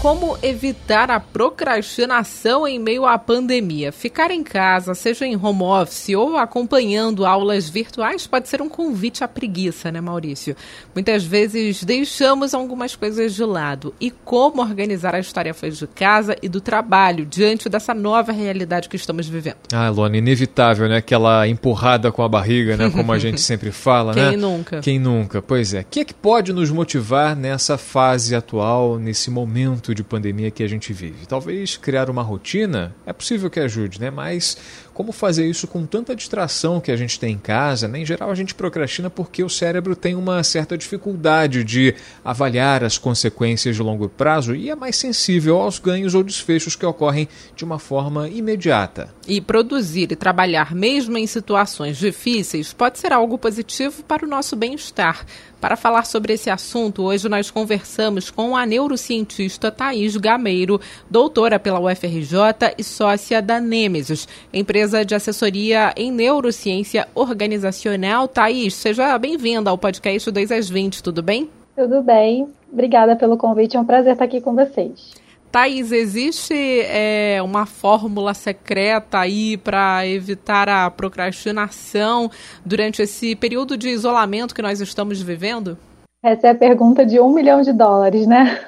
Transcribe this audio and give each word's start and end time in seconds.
Como 0.00 0.38
evitar 0.44 1.10
a 1.10 1.18
procrastinação 1.18 2.68
em 2.68 2.78
meio 2.78 3.04
à 3.04 3.18
pandemia? 3.18 3.90
Ficar 3.90 4.30
em 4.30 4.44
casa, 4.44 4.94
seja 4.94 5.26
em 5.26 5.36
home 5.36 5.64
office 5.64 6.10
ou 6.10 6.36
acompanhando 6.36 7.26
aulas 7.26 7.68
virtuais, 7.68 8.24
pode 8.24 8.48
ser 8.48 8.62
um 8.62 8.68
convite 8.68 9.24
à 9.24 9.28
preguiça, 9.28 9.90
né, 9.90 10.00
Maurício? 10.00 10.54
Muitas 10.94 11.24
vezes 11.24 11.82
deixamos 11.82 12.54
algumas 12.54 12.94
coisas 12.94 13.34
de 13.34 13.42
lado. 13.42 13.92
E 14.00 14.12
como 14.12 14.62
organizar 14.62 15.16
as 15.16 15.32
tarefas 15.32 15.76
de 15.76 15.88
casa 15.88 16.36
e 16.40 16.48
do 16.48 16.60
trabalho 16.60 17.26
diante 17.26 17.68
dessa 17.68 17.92
nova 17.92 18.30
realidade 18.30 18.88
que 18.88 18.94
estamos 18.94 19.28
vivendo? 19.28 19.56
Ah, 19.72 19.90
Luana, 19.90 20.16
inevitável, 20.16 20.88
né? 20.88 20.98
Aquela 20.98 21.48
empurrada 21.48 22.12
com 22.12 22.22
a 22.22 22.28
barriga, 22.28 22.76
né? 22.76 22.88
Como 22.88 23.12
a 23.12 23.18
gente 23.18 23.40
sempre 23.42 23.72
fala, 23.72 24.14
Quem 24.14 24.22
né? 24.22 24.30
Quem 24.30 24.38
nunca? 24.38 24.80
Quem 24.80 24.98
nunca? 25.00 25.42
Pois 25.42 25.74
é. 25.74 25.80
O 25.80 25.86
que 25.90 26.00
é 26.00 26.04
que 26.04 26.14
pode 26.14 26.52
nos 26.52 26.70
motivar 26.70 27.34
nessa 27.34 27.76
fase 27.76 28.36
atual, 28.36 28.96
nesse 28.96 29.28
momento? 29.28 29.87
De 29.94 30.04
pandemia 30.04 30.50
que 30.50 30.62
a 30.62 30.68
gente 30.68 30.92
vive. 30.92 31.26
Talvez 31.26 31.76
criar 31.76 32.08
uma 32.10 32.22
rotina 32.22 32.94
é 33.06 33.12
possível 33.12 33.50
que 33.50 33.60
ajude, 33.60 34.00
né? 34.00 34.10
Mas 34.10 34.56
como 34.98 35.12
fazer 35.12 35.46
isso 35.46 35.68
com 35.68 35.86
tanta 35.86 36.16
distração 36.16 36.80
que 36.80 36.90
a 36.90 36.96
gente 36.96 37.20
tem 37.20 37.34
em 37.34 37.38
casa? 37.38 37.86
Né? 37.86 38.00
Em 38.00 38.04
geral, 38.04 38.32
a 38.32 38.34
gente 38.34 38.52
procrastina 38.52 39.08
porque 39.08 39.44
o 39.44 39.48
cérebro 39.48 39.94
tem 39.94 40.16
uma 40.16 40.42
certa 40.42 40.76
dificuldade 40.76 41.62
de 41.62 41.94
avaliar 42.24 42.82
as 42.82 42.98
consequências 42.98 43.76
de 43.76 43.82
longo 43.82 44.08
prazo 44.08 44.56
e 44.56 44.70
é 44.70 44.74
mais 44.74 44.96
sensível 44.96 45.60
aos 45.60 45.78
ganhos 45.78 46.16
ou 46.16 46.24
desfechos 46.24 46.74
que 46.74 46.84
ocorrem 46.84 47.28
de 47.54 47.64
uma 47.64 47.78
forma 47.78 48.28
imediata. 48.28 49.14
E 49.28 49.40
produzir 49.40 50.10
e 50.10 50.16
trabalhar 50.16 50.74
mesmo 50.74 51.16
em 51.16 51.28
situações 51.28 51.96
difíceis 51.96 52.72
pode 52.72 52.98
ser 52.98 53.12
algo 53.12 53.38
positivo 53.38 54.02
para 54.02 54.26
o 54.26 54.28
nosso 54.28 54.56
bem-estar. 54.56 55.24
Para 55.60 55.74
falar 55.74 56.06
sobre 56.06 56.34
esse 56.34 56.48
assunto, 56.48 57.02
hoje 57.02 57.28
nós 57.28 57.50
conversamos 57.50 58.30
com 58.30 58.56
a 58.56 58.64
neurocientista 58.64 59.72
Thaís 59.72 60.16
Gameiro, 60.16 60.80
doutora 61.10 61.58
pela 61.58 61.80
UFRJ 61.80 62.74
e 62.78 62.84
sócia 62.84 63.42
da 63.42 63.58
Nemesis, 63.58 64.28
empresa 64.54 65.04
de 65.04 65.16
assessoria 65.16 65.92
em 65.96 66.12
neurociência 66.12 67.08
organizacional. 67.12 68.28
Thaís, 68.28 68.74
seja 68.74 69.18
bem-vinda 69.18 69.68
ao 69.68 69.76
podcast 69.76 70.30
2 70.30 70.52
às 70.52 70.70
20, 70.70 71.02
tudo 71.02 71.24
bem? 71.24 71.50
Tudo 71.74 72.02
bem. 72.02 72.48
Obrigada 72.72 73.16
pelo 73.16 73.36
convite, 73.36 73.76
é 73.76 73.80
um 73.80 73.84
prazer 73.84 74.12
estar 74.12 74.26
aqui 74.26 74.40
com 74.40 74.54
vocês. 74.54 75.12
Thaís, 75.50 75.92
existe 75.92 76.54
é, 76.54 77.40
uma 77.42 77.64
fórmula 77.64 78.34
secreta 78.34 79.18
aí 79.18 79.56
para 79.56 80.06
evitar 80.06 80.68
a 80.68 80.90
procrastinação 80.90 82.30
durante 82.64 83.02
esse 83.02 83.34
período 83.34 83.76
de 83.76 83.88
isolamento 83.88 84.54
que 84.54 84.62
nós 84.62 84.80
estamos 84.80 85.20
vivendo? 85.22 85.78
Essa 86.22 86.48
é 86.48 86.50
a 86.50 86.54
pergunta 86.54 87.06
de 87.06 87.20
um 87.20 87.32
milhão 87.32 87.62
de 87.62 87.72
dólares, 87.72 88.26
né? 88.26 88.60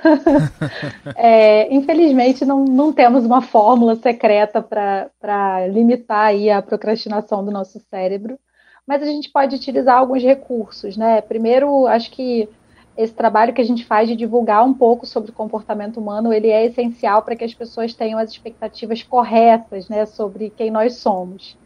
é, 1.16 1.72
infelizmente, 1.74 2.44
não, 2.44 2.64
não 2.64 2.92
temos 2.92 3.24
uma 3.24 3.42
fórmula 3.42 3.96
secreta 3.96 4.62
para 4.62 5.66
limitar 5.66 6.26
aí 6.26 6.48
a 6.48 6.62
procrastinação 6.62 7.44
do 7.44 7.50
nosso 7.50 7.80
cérebro, 7.90 8.38
mas 8.86 9.02
a 9.02 9.06
gente 9.06 9.30
pode 9.30 9.56
utilizar 9.56 9.98
alguns 9.98 10.22
recursos, 10.22 10.96
né? 10.96 11.20
Primeiro, 11.20 11.86
acho 11.88 12.10
que 12.12 12.48
esse 12.96 13.14
trabalho 13.14 13.54
que 13.54 13.60
a 13.60 13.64
gente 13.64 13.84
faz 13.84 14.08
de 14.08 14.16
divulgar 14.16 14.64
um 14.64 14.74
pouco 14.74 15.06
sobre 15.06 15.30
o 15.30 15.34
comportamento 15.34 15.98
humano, 15.98 16.32
ele 16.32 16.48
é 16.48 16.66
essencial 16.66 17.22
para 17.22 17.36
que 17.36 17.44
as 17.44 17.54
pessoas 17.54 17.94
tenham 17.94 18.18
as 18.18 18.30
expectativas 18.30 19.02
corretas, 19.02 19.88
né, 19.88 20.04
sobre 20.06 20.50
quem 20.50 20.70
nós 20.70 20.96
somos. 20.96 21.56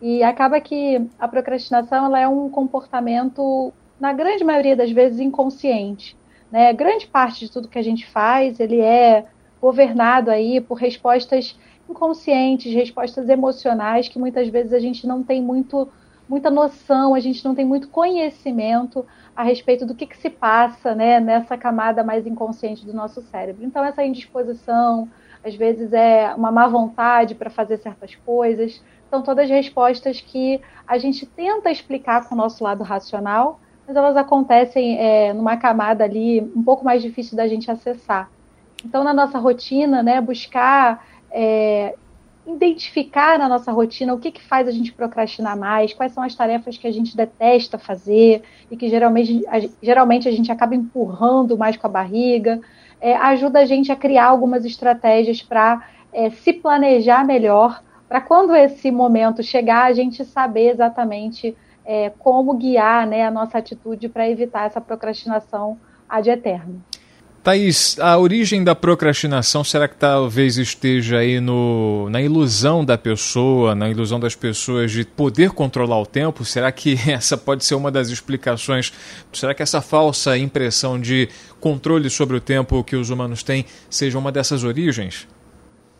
E 0.00 0.22
acaba 0.22 0.60
que 0.60 1.06
a 1.18 1.28
procrastinação 1.28 2.06
ela 2.06 2.18
é 2.18 2.26
um 2.26 2.48
comportamento, 2.48 3.72
na 4.00 4.12
grande 4.12 4.42
maioria 4.42 4.74
das 4.74 4.90
vezes, 4.90 5.20
inconsciente. 5.20 6.16
Né? 6.50 6.72
Grande 6.72 7.06
parte 7.06 7.44
de 7.44 7.52
tudo 7.52 7.68
que 7.68 7.78
a 7.78 7.82
gente 7.82 8.06
faz, 8.06 8.58
ele 8.58 8.80
é 8.80 9.26
governado 9.60 10.30
aí 10.30 10.60
por 10.60 10.74
respostas 10.74 11.56
inconscientes, 11.88 12.72
respostas 12.72 13.28
emocionais, 13.28 14.08
que 14.08 14.18
muitas 14.18 14.48
vezes 14.48 14.72
a 14.72 14.78
gente 14.78 15.06
não 15.06 15.22
tem 15.22 15.42
muito, 15.42 15.88
muita 16.28 16.50
noção, 16.50 17.14
a 17.14 17.20
gente 17.20 17.44
não 17.44 17.54
tem 17.54 17.64
muito 17.64 17.88
conhecimento 17.88 19.04
a 19.40 19.42
respeito 19.42 19.86
do 19.86 19.94
que, 19.94 20.06
que 20.06 20.18
se 20.18 20.28
passa 20.28 20.94
né, 20.94 21.18
nessa 21.18 21.56
camada 21.56 22.04
mais 22.04 22.26
inconsciente 22.26 22.84
do 22.84 22.92
nosso 22.92 23.22
cérebro. 23.22 23.64
Então, 23.64 23.82
essa 23.82 24.04
indisposição, 24.04 25.08
às 25.42 25.54
vezes 25.54 25.94
é 25.94 26.34
uma 26.36 26.52
má 26.52 26.68
vontade 26.68 27.34
para 27.34 27.48
fazer 27.48 27.78
certas 27.78 28.14
coisas, 28.14 28.82
são 29.08 29.22
todas 29.22 29.48
respostas 29.48 30.20
que 30.20 30.60
a 30.86 30.98
gente 30.98 31.24
tenta 31.24 31.70
explicar 31.70 32.28
com 32.28 32.34
o 32.34 32.38
nosso 32.38 32.62
lado 32.62 32.84
racional, 32.84 33.58
mas 33.86 33.96
elas 33.96 34.14
acontecem 34.14 34.98
é, 34.98 35.32
numa 35.32 35.56
camada 35.56 36.04
ali 36.04 36.42
um 36.54 36.62
pouco 36.62 36.84
mais 36.84 37.00
difícil 37.00 37.34
da 37.34 37.48
gente 37.48 37.70
acessar. 37.70 38.30
Então, 38.84 39.02
na 39.02 39.14
nossa 39.14 39.38
rotina, 39.38 40.02
né, 40.02 40.20
buscar 40.20 41.02
é, 41.30 41.94
identificar 42.54 43.38
na 43.38 43.48
nossa 43.48 43.72
rotina 43.72 44.14
o 44.14 44.18
que, 44.18 44.30
que 44.30 44.42
faz 44.42 44.68
a 44.68 44.70
gente 44.70 44.92
procrastinar 44.92 45.56
mais, 45.56 45.92
quais 45.92 46.12
são 46.12 46.22
as 46.22 46.34
tarefas 46.34 46.76
que 46.76 46.86
a 46.86 46.92
gente 46.92 47.16
detesta 47.16 47.78
fazer 47.78 48.42
e 48.70 48.76
que 48.76 48.88
geralmente 48.88 49.44
a, 49.48 49.60
geralmente 49.82 50.28
a 50.28 50.32
gente 50.32 50.50
acaba 50.50 50.74
empurrando 50.74 51.56
mais 51.56 51.76
com 51.76 51.86
a 51.86 51.90
barriga, 51.90 52.60
é, 53.00 53.16
ajuda 53.16 53.60
a 53.60 53.64
gente 53.64 53.90
a 53.90 53.96
criar 53.96 54.26
algumas 54.26 54.64
estratégias 54.64 55.42
para 55.42 55.82
é, 56.12 56.30
se 56.30 56.52
planejar 56.52 57.24
melhor, 57.24 57.82
para 58.08 58.20
quando 58.20 58.54
esse 58.54 58.90
momento 58.90 59.42
chegar, 59.42 59.84
a 59.84 59.92
gente 59.92 60.24
saber 60.24 60.70
exatamente 60.70 61.56
é, 61.84 62.10
como 62.18 62.54
guiar 62.54 63.06
né, 63.06 63.24
a 63.24 63.30
nossa 63.30 63.58
atitude 63.58 64.08
para 64.08 64.28
evitar 64.28 64.66
essa 64.66 64.80
procrastinação 64.80 65.78
ad 66.08 66.28
eterno. 66.28 66.82
Thaís, 67.42 67.98
a 67.98 68.18
origem 68.18 68.62
da 68.62 68.74
procrastinação 68.74 69.64
será 69.64 69.88
que 69.88 69.96
talvez 69.96 70.58
esteja 70.58 71.20
aí 71.20 71.40
no, 71.40 72.10
na 72.10 72.20
ilusão 72.20 72.84
da 72.84 72.98
pessoa, 72.98 73.74
na 73.74 73.88
ilusão 73.88 74.20
das 74.20 74.34
pessoas 74.34 74.92
de 74.92 75.06
poder 75.06 75.52
controlar 75.52 75.98
o 75.98 76.04
tempo? 76.04 76.44
Será 76.44 76.70
que 76.70 76.96
essa 77.10 77.38
pode 77.38 77.64
ser 77.64 77.76
uma 77.76 77.90
das 77.90 78.10
explicações? 78.10 78.92
Será 79.32 79.54
que 79.54 79.62
essa 79.62 79.80
falsa 79.80 80.36
impressão 80.36 81.00
de 81.00 81.30
controle 81.58 82.10
sobre 82.10 82.36
o 82.36 82.40
tempo 82.42 82.84
que 82.84 82.94
os 82.94 83.08
humanos 83.08 83.42
têm 83.42 83.64
seja 83.88 84.18
uma 84.18 84.30
dessas 84.30 84.62
origens? 84.62 85.26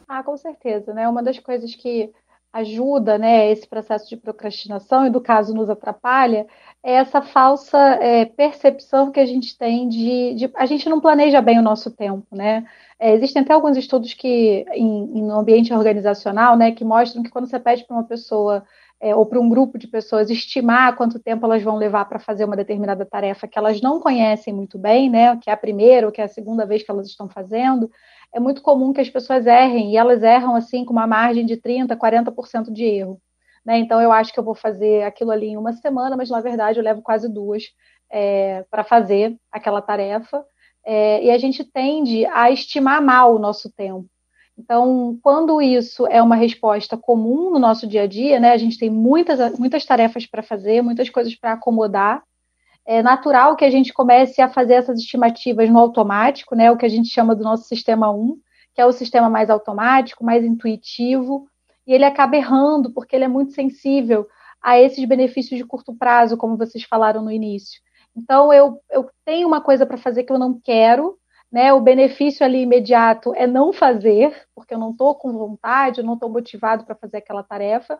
Ah, 0.07 0.23
com 0.23 0.37
certeza, 0.37 0.93
né? 0.93 1.09
Uma 1.09 1.23
das 1.23 1.39
coisas 1.39 1.75
que 1.75 2.11
ajuda, 2.53 3.17
né, 3.17 3.51
esse 3.51 3.67
processo 3.67 4.09
de 4.09 4.17
procrastinação 4.17 5.07
e 5.07 5.11
do 5.11 5.21
caso 5.21 5.55
nos 5.55 5.71
atrapalha 5.71 6.47
é 6.83 6.95
essa 6.95 7.23
falsa 7.23 7.79
é, 7.79 8.25
percepção 8.25 9.13
que 9.13 9.21
a 9.21 9.27
gente 9.27 9.57
tem 9.57 9.89
de, 9.89 10.35
de, 10.35 10.51
a 10.55 10.67
gente 10.67 10.89
não 10.89 11.01
planeja 11.01 11.41
bem 11.41 11.59
o 11.59 11.63
nosso 11.63 11.91
tempo, 11.91 12.27
né? 12.33 12.67
É, 12.99 13.13
existem 13.15 13.43
até 13.43 13.53
alguns 13.53 13.77
estudos 13.77 14.15
que 14.15 14.65
em, 14.73 15.23
no 15.23 15.39
ambiente 15.39 15.73
organizacional, 15.73 16.57
né, 16.57 16.73
que 16.73 16.85
mostram 16.85 17.23
que 17.23 17.31
quando 17.31 17.47
você 17.47 17.59
pede 17.59 17.85
para 17.85 17.97
uma 17.97 18.05
pessoa 18.05 18.65
é, 19.01 19.15
ou 19.15 19.25
para 19.25 19.41
um 19.41 19.49
grupo 19.49 19.79
de 19.79 19.87
pessoas 19.89 20.29
estimar 20.29 20.97
quanto 20.97 21.19
tempo 21.19 21.47
elas 21.47 21.63
vão 21.63 21.77
levar 21.77 22.05
para 22.07 22.19
fazer 22.19 22.45
uma 22.45 22.57
determinada 22.57 23.07
tarefa 23.07 23.49
que 23.49 23.59
elas 23.59 23.81
não 23.81 24.01
conhecem 24.01 24.53
muito 24.53 24.79
bem, 24.79 25.09
né, 25.09 25.37
que 25.37 25.49
é 25.49 25.53
a 25.53 25.57
primeira 25.57 26.07
ou 26.07 26.13
que 26.13 26.21
é 26.21 26.25
a 26.25 26.29
segunda 26.29 26.67
vez 26.67 26.83
que 26.83 26.91
elas 26.91 27.07
estão 27.07 27.29
fazendo, 27.29 27.91
é 28.33 28.41
muito 28.41 28.63
comum 28.63 28.93
que 28.93 29.01
as 29.01 29.11
pessoas 29.11 29.47
errem, 29.47 29.93
e 29.93 29.97
elas 29.97 30.23
erram 30.23 30.55
assim 30.55 30.85
com 30.85 30.93
uma 30.93 31.07
margem 31.07 31.45
de 31.45 31.57
30%, 31.57 31.97
40% 31.97 32.73
de 32.73 32.85
erro. 32.85 33.21
Né? 33.65 33.79
Então 33.79 34.01
eu 34.01 34.13
acho 34.13 34.33
que 34.33 34.39
eu 34.39 34.45
vou 34.45 34.55
fazer 34.55 35.03
aquilo 35.03 35.31
ali 35.31 35.49
em 35.49 35.57
uma 35.57 35.73
semana, 35.73 36.17
mas 36.17 36.31
na 36.31 36.41
verdade 36.41 36.79
eu 36.79 36.85
levo 36.85 37.03
quase 37.03 37.29
duas 37.29 37.65
é, 38.11 38.65
para 38.71 38.85
fazer 38.85 39.37
aquela 39.53 39.83
tarefa. 39.83 40.45
É, 40.85 41.25
e 41.25 41.31
a 41.31 41.39
gente 41.39 41.63
tende 41.63 42.25
a 42.27 42.51
estimar 42.51 43.03
mal 43.03 43.35
o 43.35 43.39
nosso 43.39 43.71
tempo. 43.71 44.07
Então, 44.57 45.19
quando 45.23 45.61
isso 45.61 46.07
é 46.07 46.23
uma 46.23 46.37
resposta 46.37 46.97
comum 46.97 47.51
no 47.51 47.59
nosso 47.59 47.87
dia 47.87 48.03
a 48.03 48.07
dia, 48.07 48.39
né, 48.39 48.53
a 48.53 48.59
gente 48.59 48.79
tem 48.79 48.91
muitas, 48.91 49.59
muitas 49.59 49.85
tarefas 49.85 50.27
para 50.27 50.43
fazer, 50.43 50.83
muitas 50.83 51.09
coisas 51.09 51.35
para 51.35 51.53
acomodar, 51.53 52.23
é 52.87 53.03
natural 53.03 53.57
que 53.57 53.65
a 53.65 53.71
gente 53.71 53.93
comece 53.93 54.41
a 54.41 54.49
fazer 54.49 54.75
essas 54.75 54.99
estimativas 54.99 55.69
no 55.71 55.79
automático, 55.79 56.55
né, 56.55 56.71
o 56.71 56.77
que 56.77 56.87
a 56.87 56.89
gente 56.89 57.09
chama 57.09 57.35
do 57.35 57.45
nosso 57.45 57.65
sistema 57.65 58.11
1, 58.11 58.37
que 58.75 58.81
é 58.81 58.87
o 58.87 58.93
sistema 58.93 59.29
mais 59.29 59.51
automático, 59.51 60.25
mais 60.25 60.45
intuitivo, 60.45 61.47
e 61.87 61.93
ele 61.93 62.05
acaba 62.05 62.37
errando 62.37 62.93
porque 62.93 63.17
ele 63.17 63.25
é 63.25 63.29
muito 63.29 63.53
sensível 63.53 64.27
a 64.63 64.79
esses 64.79 65.05
benefícios 65.05 65.59
de 65.59 65.65
curto 65.65 65.95
prazo, 65.95 66.37
como 66.37 66.57
vocês 66.57 66.85
falaram 66.85 67.23
no 67.23 67.31
início. 67.31 67.81
Então, 68.15 68.53
eu, 68.53 68.81
eu 68.91 69.09
tenho 69.25 69.47
uma 69.47 69.61
coisa 69.61 69.87
para 69.87 69.97
fazer 69.97 70.25
que 70.25 70.33
eu 70.33 70.39
não 70.39 70.61
quero, 70.63 71.19
né? 71.51 71.73
O 71.73 71.81
benefício 71.81 72.45
ali 72.45 72.63
imediato 72.63 73.35
é 73.35 73.47
não 73.47 73.73
fazer, 73.73 74.47
porque 74.55 74.75
eu 74.75 74.79
não 74.79 74.91
estou 74.91 75.15
com 75.15 75.33
vontade, 75.33 76.01
eu 76.01 76.05
não 76.05 76.15
estou 76.15 76.29
motivado 76.29 76.85
para 76.85 76.95
fazer 76.95 77.19
aquela 77.19 77.43
tarefa. 77.43 77.99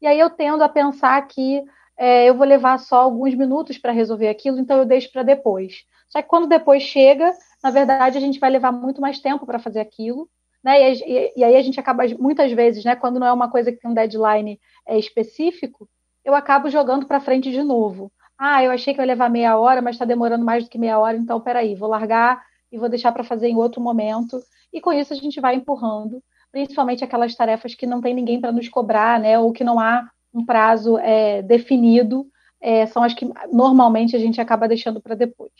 E 0.00 0.06
aí 0.06 0.18
eu 0.18 0.30
tendo 0.30 0.62
a 0.62 0.68
pensar 0.68 1.20
que 1.26 1.62
é, 1.98 2.28
eu 2.28 2.34
vou 2.34 2.46
levar 2.46 2.78
só 2.78 2.96
alguns 3.02 3.34
minutos 3.34 3.78
para 3.78 3.92
resolver 3.92 4.28
aquilo, 4.28 4.58
então 4.58 4.78
eu 4.78 4.84
deixo 4.84 5.10
para 5.10 5.22
depois. 5.22 5.84
Só 6.08 6.20
que 6.22 6.28
quando 6.28 6.48
depois 6.48 6.82
chega, 6.82 7.32
na 7.62 7.70
verdade, 7.70 8.18
a 8.18 8.20
gente 8.20 8.38
vai 8.38 8.50
levar 8.50 8.72
muito 8.72 9.00
mais 9.00 9.18
tempo 9.18 9.46
para 9.46 9.58
fazer 9.58 9.80
aquilo, 9.80 10.28
né? 10.62 10.92
E, 10.92 11.02
e, 11.02 11.32
e, 11.36 11.44
aí 11.44 11.56
a 11.56 11.62
gente 11.62 11.78
acaba, 11.78 12.04
muitas 12.18 12.52
vezes, 12.52 12.84
né, 12.84 12.96
quando 12.96 13.20
não 13.20 13.26
é 13.26 13.32
uma 13.32 13.50
coisa 13.50 13.70
que 13.72 13.78
tem 13.78 13.90
um 13.90 13.94
deadline 13.94 14.60
é, 14.86 14.98
específico, 14.98 15.88
eu 16.24 16.34
acabo 16.34 16.68
jogando 16.68 17.06
para 17.06 17.20
frente 17.20 17.50
de 17.50 17.62
novo. 17.62 18.12
Ah, 18.38 18.62
eu 18.62 18.70
achei 18.70 18.92
que 18.92 19.00
ia 19.00 19.06
levar 19.06 19.30
meia 19.30 19.56
hora, 19.56 19.80
mas 19.80 19.94
está 19.94 20.04
demorando 20.04 20.44
mais 20.44 20.64
do 20.64 20.70
que 20.70 20.78
meia 20.78 20.98
hora, 20.98 21.16
então 21.16 21.40
peraí, 21.40 21.74
vou 21.74 21.88
largar 21.88 22.44
e 22.70 22.76
vou 22.76 22.88
deixar 22.88 23.12
para 23.12 23.24
fazer 23.24 23.48
em 23.48 23.56
outro 23.56 23.80
momento. 23.80 24.40
E 24.72 24.80
com 24.80 24.92
isso 24.92 25.12
a 25.12 25.16
gente 25.16 25.40
vai 25.40 25.54
empurrando, 25.54 26.22
principalmente 26.52 27.04
aquelas 27.04 27.34
tarefas 27.34 27.74
que 27.74 27.86
não 27.86 28.00
tem 28.00 28.12
ninguém 28.14 28.40
para 28.40 28.52
nos 28.52 28.68
cobrar, 28.68 29.18
né? 29.20 29.38
Ou 29.38 29.52
que 29.52 29.64
não 29.64 29.78
há 29.78 30.10
um 30.36 30.44
prazo 30.44 30.98
é, 30.98 31.40
definido, 31.42 32.26
é, 32.60 32.84
são 32.86 33.02
as 33.02 33.14
que 33.14 33.26
normalmente 33.52 34.14
a 34.14 34.18
gente 34.18 34.40
acaba 34.40 34.68
deixando 34.68 35.00
para 35.00 35.14
depois. 35.14 35.50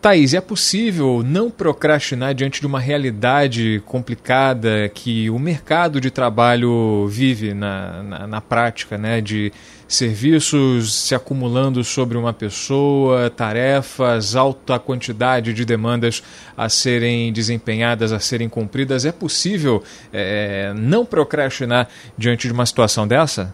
Thaís, 0.00 0.32
é 0.32 0.40
possível 0.40 1.22
não 1.22 1.50
procrastinar 1.50 2.34
diante 2.34 2.58
de 2.58 2.66
uma 2.66 2.80
realidade 2.80 3.82
complicada 3.84 4.88
que 4.94 5.28
o 5.28 5.38
mercado 5.38 6.00
de 6.00 6.10
trabalho 6.10 7.06
vive 7.06 7.52
na, 7.52 8.02
na, 8.02 8.26
na, 8.26 8.40
prática, 8.40 8.96
né? 8.96 9.20
De 9.20 9.52
serviços 9.86 10.94
se 10.94 11.14
acumulando 11.14 11.84
sobre 11.84 12.16
uma 12.16 12.32
pessoa, 12.32 13.28
tarefas, 13.28 14.34
alta 14.34 14.78
quantidade 14.78 15.52
de 15.52 15.66
demandas 15.66 16.22
a 16.56 16.70
serem 16.70 17.30
desempenhadas, 17.30 18.10
a 18.10 18.18
serem 18.18 18.48
cumpridas. 18.48 19.04
É 19.04 19.12
possível 19.12 19.82
é, 20.10 20.72
não 20.74 21.04
procrastinar 21.04 21.88
diante 22.16 22.46
de 22.48 22.54
uma 22.54 22.64
situação 22.64 23.06
dessa? 23.06 23.52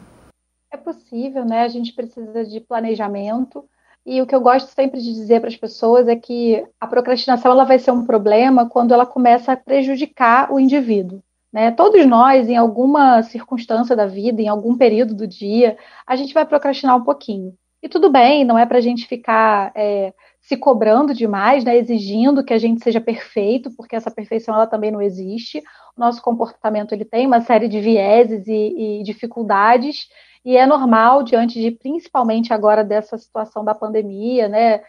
Possível, 1.07 1.45
né? 1.45 1.63
A 1.63 1.69
gente 1.69 1.93
precisa 1.93 2.45
de 2.45 2.59
planejamento 2.59 3.65
e 4.05 4.21
o 4.21 4.27
que 4.27 4.35
eu 4.35 4.41
gosto 4.41 4.75
sempre 4.75 5.01
de 5.01 5.13
dizer 5.13 5.39
para 5.39 5.49
as 5.49 5.57
pessoas 5.57 6.09
é 6.09 6.17
que 6.17 6.67
a 6.81 6.87
procrastinação 6.87 7.53
ela 7.53 7.65
vai 7.65 7.79
ser 7.79 7.93
um 7.93 8.05
problema 8.05 8.69
quando 8.69 8.93
ela 8.93 9.07
começa 9.07 9.53
a 9.53 9.57
prejudicar 9.57 10.53
o 10.53 10.59
indivíduo. 10.59 11.23
Né? 11.53 11.71
Todos 11.71 12.05
nós, 12.07 12.49
em 12.49 12.57
alguma 12.57 13.23
circunstância 13.23 13.95
da 13.95 14.05
vida, 14.05 14.43
em 14.43 14.49
algum 14.49 14.77
período 14.77 15.15
do 15.15 15.29
dia, 15.29 15.79
a 16.05 16.17
gente 16.17 16.35
vai 16.35 16.45
procrastinar 16.45 16.97
um 16.97 17.05
pouquinho. 17.05 17.55
E 17.81 17.89
tudo 17.89 18.11
bem, 18.11 18.45
não 18.45 18.59
é 18.59 18.67
para 18.67 18.79
a 18.79 18.81
gente 18.81 19.07
ficar 19.07 19.71
é, 19.77 20.13
se 20.41 20.57
cobrando 20.57 21.15
demais, 21.15 21.63
né? 21.63 21.77
exigindo 21.77 22.43
que 22.43 22.53
a 22.53 22.59
gente 22.59 22.83
seja 22.83 23.01
perfeito, 23.01 23.71
porque 23.77 23.95
essa 23.95 24.11
perfeição 24.11 24.57
ela 24.57 24.67
também 24.67 24.91
não 24.91 25.01
existe. 25.01 25.63
O 25.97 26.01
nosso 26.01 26.21
comportamento 26.21 26.93
ele 26.93 27.05
tem 27.05 27.29
uma 27.29 27.43
série 27.43 27.69
de 27.69 27.81
vieses 27.81 28.45
e, 28.49 29.01
e 29.01 29.03
dificuldades 29.05 30.09
e 30.47 30.57
é 30.57 30.65
normal, 30.65 31.25
diante 31.25 31.61
de, 31.61 31.73
principalmente 31.73 32.53
agora, 32.53 32.85
dessa 32.85 33.19
situação 33.19 33.65
da 33.65 33.75
pandemia, 33.75 34.49
né? 34.49 34.81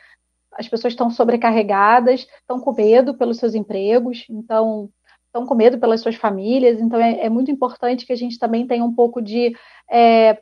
As 0.51 0.69
pessoas 0.69 0.93
estão 0.93 1.09
sobrecarregadas, 1.09 2.27
estão 2.41 2.59
com 2.59 2.73
medo 2.73 3.15
pelos 3.15 3.39
seus 3.39 3.55
empregos, 3.55 4.23
então 4.29 4.87
estão 5.25 5.47
com 5.47 5.55
medo 5.55 5.79
pelas 5.79 6.01
suas 6.01 6.15
famílias, 6.15 6.79
então 6.79 6.99
é, 6.99 7.25
é, 7.25 7.29
muito 7.29 7.49
importante 7.49 8.05
que 8.05 8.13
a 8.13 8.15
gente 8.15 8.37
também 8.37 8.67
tenha 8.67 8.85
um 8.85 8.93
pouco 8.93 9.19
de 9.19 9.55
é, 9.89 10.39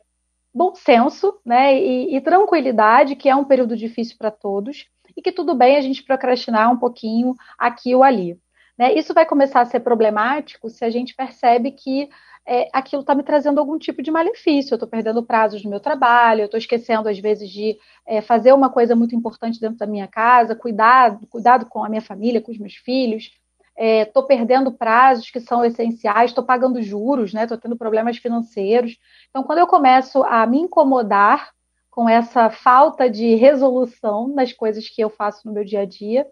bom 0.54 0.74
senso 0.74 1.40
né, 1.42 1.80
e, 1.80 2.14
e, 2.14 2.20
tranquilidade, 2.20 3.16
que 3.16 3.30
é 3.30 3.34
um 3.34 3.44
período 3.44 3.74
difícil 3.74 4.16
para 4.18 4.30
todos, 4.30 4.86
e 5.16 5.22
que 5.22 5.32
tudo 5.32 5.54
bem 5.54 5.76
a 5.76 5.80
gente 5.80 6.02
procrastinar 6.02 6.70
um 6.70 6.76
pouquinho 6.76 7.34
aqui 7.58 7.94
ou 7.94 8.02
ali. 8.02 8.38
Né? 8.76 8.92
Isso 8.92 9.14
vai 9.14 9.24
começar 9.24 9.62
a 9.62 9.64
ser 9.64 9.80
problemático 9.80 10.68
se 10.68 10.84
a 10.84 10.90
gente 10.90 11.14
percebe 11.14 11.70
que 11.70 12.10
é, 12.46 12.68
aquilo 12.72 13.00
está 13.00 13.14
me 13.14 13.24
trazendo 13.24 13.58
algum 13.58 13.76
tipo 13.76 14.00
de 14.02 14.10
malefício. 14.10 14.72
Eu 14.72 14.76
estou 14.76 14.88
perdendo 14.88 15.22
prazos 15.22 15.64
no 15.64 15.70
meu 15.70 15.80
trabalho, 15.80 16.42
eu 16.42 16.44
estou 16.44 16.58
esquecendo, 16.58 17.08
às 17.08 17.18
vezes, 17.18 17.50
de 17.50 17.76
é, 18.06 18.20
fazer 18.20 18.52
uma 18.52 18.70
coisa 18.70 18.94
muito 18.94 19.16
importante 19.16 19.60
dentro 19.60 19.78
da 19.78 19.86
minha 19.86 20.06
casa, 20.06 20.54
cuidado, 20.54 21.26
cuidado 21.26 21.66
com 21.66 21.84
a 21.84 21.88
minha 21.88 22.00
família, 22.00 22.40
com 22.40 22.52
os 22.52 22.58
meus 22.58 22.74
filhos. 22.74 23.32
Estou 23.76 24.22
é, 24.22 24.26
perdendo 24.26 24.72
prazos 24.72 25.28
que 25.28 25.40
são 25.40 25.64
essenciais, 25.64 26.30
estou 26.30 26.44
pagando 26.44 26.80
juros, 26.80 27.34
estou 27.34 27.56
né, 27.56 27.60
tendo 27.62 27.76
problemas 27.76 28.16
financeiros. 28.16 28.96
Então, 29.28 29.42
quando 29.42 29.58
eu 29.58 29.66
começo 29.66 30.22
a 30.22 30.46
me 30.46 30.58
incomodar 30.58 31.50
com 31.90 32.08
essa 32.08 32.48
falta 32.48 33.10
de 33.10 33.34
resolução 33.34 34.28
nas 34.28 34.52
coisas 34.52 34.88
que 34.88 35.02
eu 35.02 35.10
faço 35.10 35.46
no 35.46 35.52
meu 35.52 35.64
dia 35.64 35.80
a 35.80 35.84
dia, 35.84 36.26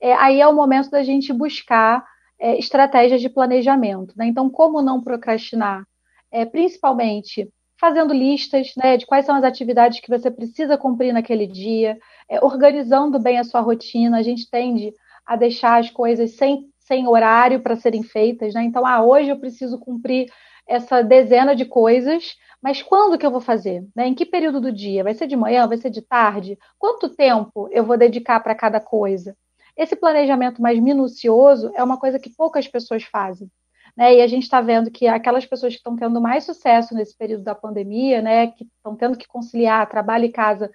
é, 0.00 0.14
aí 0.14 0.40
é 0.40 0.46
o 0.48 0.54
momento 0.54 0.90
da 0.90 1.02
gente 1.02 1.32
buscar 1.32 2.04
é, 2.38 2.58
estratégias 2.58 3.20
de 3.20 3.28
planejamento. 3.28 4.14
Né? 4.16 4.26
Então, 4.26 4.48
como 4.48 4.82
não 4.82 5.02
procrastinar? 5.02 5.84
É, 6.30 6.44
principalmente 6.44 7.48
fazendo 7.80 8.12
listas 8.12 8.72
né, 8.76 8.96
de 8.96 9.06
quais 9.06 9.24
são 9.24 9.36
as 9.36 9.44
atividades 9.44 10.00
que 10.00 10.08
você 10.08 10.30
precisa 10.30 10.76
cumprir 10.76 11.12
naquele 11.12 11.46
dia, 11.46 11.96
é, 12.28 12.44
organizando 12.44 13.18
bem 13.18 13.38
a 13.38 13.44
sua 13.44 13.60
rotina. 13.60 14.18
A 14.18 14.22
gente 14.22 14.50
tende 14.50 14.92
a 15.24 15.36
deixar 15.36 15.80
as 15.80 15.90
coisas 15.90 16.32
sem, 16.32 16.68
sem 16.78 17.06
horário 17.06 17.60
para 17.60 17.76
serem 17.76 18.02
feitas. 18.02 18.54
Né? 18.54 18.64
Então, 18.64 18.84
ah, 18.84 19.02
hoje 19.02 19.30
eu 19.30 19.38
preciso 19.38 19.78
cumprir 19.78 20.30
essa 20.66 21.02
dezena 21.02 21.56
de 21.56 21.64
coisas, 21.64 22.36
mas 22.62 22.82
quando 22.82 23.16
que 23.16 23.24
eu 23.24 23.30
vou 23.30 23.40
fazer? 23.40 23.86
Né? 23.96 24.08
Em 24.08 24.14
que 24.14 24.26
período 24.26 24.60
do 24.60 24.72
dia? 24.72 25.04
Vai 25.04 25.14
ser 25.14 25.26
de 25.26 25.36
manhã? 25.36 25.66
Vai 25.66 25.78
ser 25.78 25.90
de 25.90 26.02
tarde? 26.02 26.58
Quanto 26.78 27.08
tempo 27.08 27.68
eu 27.70 27.84
vou 27.84 27.96
dedicar 27.96 28.40
para 28.40 28.54
cada 28.54 28.80
coisa? 28.80 29.36
Esse 29.78 29.94
planejamento 29.94 30.60
mais 30.60 30.78
minucioso 30.80 31.70
é 31.76 31.84
uma 31.84 31.96
coisa 31.96 32.18
que 32.18 32.34
poucas 32.34 32.66
pessoas 32.66 33.04
fazem. 33.04 33.48
Né? 33.96 34.16
E 34.16 34.20
a 34.20 34.26
gente 34.26 34.42
está 34.42 34.60
vendo 34.60 34.90
que 34.90 35.06
aquelas 35.06 35.46
pessoas 35.46 35.72
que 35.72 35.78
estão 35.78 35.94
tendo 35.94 36.20
mais 36.20 36.42
sucesso 36.42 36.94
nesse 36.94 37.16
período 37.16 37.44
da 37.44 37.54
pandemia, 37.54 38.20
né, 38.20 38.48
que 38.48 38.64
estão 38.64 38.96
tendo 38.96 39.16
que 39.16 39.28
conciliar 39.28 39.88
trabalho 39.88 40.24
e 40.24 40.32
casa 40.32 40.68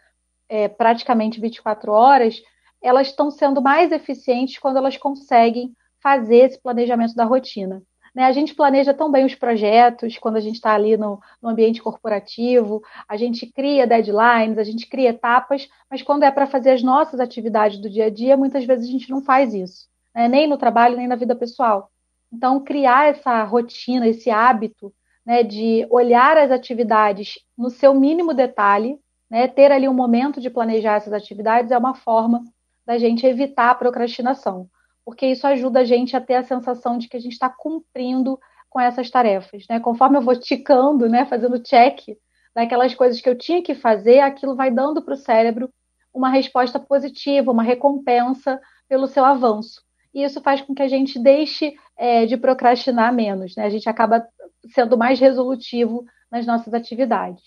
é, 0.48 0.70
praticamente 0.70 1.42
24 1.42 1.92
horas, 1.92 2.42
elas 2.82 3.08
estão 3.08 3.30
sendo 3.30 3.62
mais 3.62 3.92
eficientes 3.92 4.58
quando 4.58 4.78
elas 4.78 4.96
conseguem 4.96 5.76
fazer 6.02 6.38
esse 6.38 6.62
planejamento 6.62 7.14
da 7.14 7.26
rotina. 7.26 7.84
Né? 8.14 8.26
A 8.26 8.32
gente 8.32 8.54
planeja 8.54 8.94
tão 8.94 9.12
bem 9.12 9.26
os 9.26 9.34
projetos 9.34 10.18
quando 10.18 10.36
a 10.36 10.40
gente 10.40 10.56
está 10.56 10.74
ali 10.74 10.96
no, 10.96 11.20
no, 11.42 11.50
ambiente 11.50 11.82
corporativo, 11.82 12.82
a 13.08 13.18
gente 13.18 13.48
cria 13.48 13.88
deadlines, 13.88 14.58
a 14.58 14.64
gente 14.64 14.88
cria 14.88 15.10
etapas, 15.10 15.68
mas 15.90 16.02
quando 16.02 16.24
é 16.24 16.32
para 16.32 16.46
fazer 16.46 16.72
as 16.72 16.84
nossas 16.84 17.20
atividades 17.20 17.80
do 17.80 17.90
dia 17.90 18.06
a 18.06 18.10
dia, 18.10 18.38
muitas 18.38 18.66
vezes 18.66 18.88
a 18.88 18.92
gente 18.92 19.10
não 19.10 19.22
faz 19.22 19.54
isso, 19.54 19.88
né? 20.14 20.28
nem 20.28 20.48
no 20.48 20.58
trabalho, 20.58 20.98
nem 20.98 21.08
na 21.08 21.16
vida 21.16 21.36
pessoal. 21.36 21.90
Então, 22.32 22.60
criar 22.64 23.10
essa 23.10 23.44
rotina, 23.44 24.08
esse 24.08 24.30
hábito 24.30 24.94
né, 25.26 25.44
de 25.44 25.88
olhar 25.90 26.36
as 26.38 26.52
atividades 26.52 27.40
no 27.58 27.70
seu 27.70 27.94
mínimo 27.94 28.34
detalhe, 28.34 29.00
né, 29.30 29.48
ter 29.48 29.72
ali 29.72 29.88
um 29.88 29.94
momento 29.94 30.42
de 30.42 30.50
planejar 30.50 30.96
essas 30.96 31.14
atividades 31.14 31.72
é 31.72 31.78
uma 31.78 31.94
forma 31.94 32.44
da 32.86 32.98
gente 32.98 33.26
evitar 33.26 33.70
a 33.70 33.76
procrastinação 33.76 34.68
porque 35.06 35.28
isso 35.28 35.46
ajuda 35.46 35.82
a 35.82 35.84
gente 35.84 36.16
a 36.16 36.22
ter 36.22 36.36
a 36.36 36.44
sensação 36.44 36.98
de 36.98 37.08
que 37.08 37.18
a 37.18 37.20
gente 37.20 37.34
está 37.34 37.50
cumprindo 37.50 38.40
com 38.70 38.80
essas 38.80 39.10
tarefas. 39.10 39.66
Né? 39.70 39.80
Conforme 39.80 40.18
eu 40.18 40.22
vou 40.22 40.36
ticando, 40.36 41.08
né, 41.08 41.26
fazendo 41.26 41.60
check 41.60 42.18
daquelas 42.56 42.94
coisas 42.96 43.22
que 43.22 43.30
eu 43.30 43.38
tinha 43.38 43.62
que 43.62 43.76
fazer, 43.76 44.20
aquilo 44.20 44.56
vai 44.56 44.72
dando 44.72 45.02
para 45.02 45.14
o 45.14 45.18
cérebro 45.18 45.70
uma 46.14 46.30
resposta 46.30 46.80
positiva, 46.80 47.52
uma 47.52 47.64
recompensa 47.64 48.60
pelo 48.88 49.08
seu 49.08 49.26
avanço. 49.26 49.82
E 50.14 50.24
isso 50.24 50.42
faz 50.42 50.62
com 50.62 50.76
que 50.76 50.82
a 50.82 50.88
gente 50.88 51.18
deixe 51.18 51.74
é, 51.98 52.26
de 52.26 52.38
procrastinar 52.38 53.12
menos, 53.12 53.56
né? 53.56 53.66
A 53.66 53.70
gente 53.70 53.90
acaba 53.90 54.24
sendo 54.68 54.96
mais 54.96 55.20
resolutivo 55.20 56.06
nas 56.32 56.46
nossas 56.46 56.74
atividades. 56.74 57.42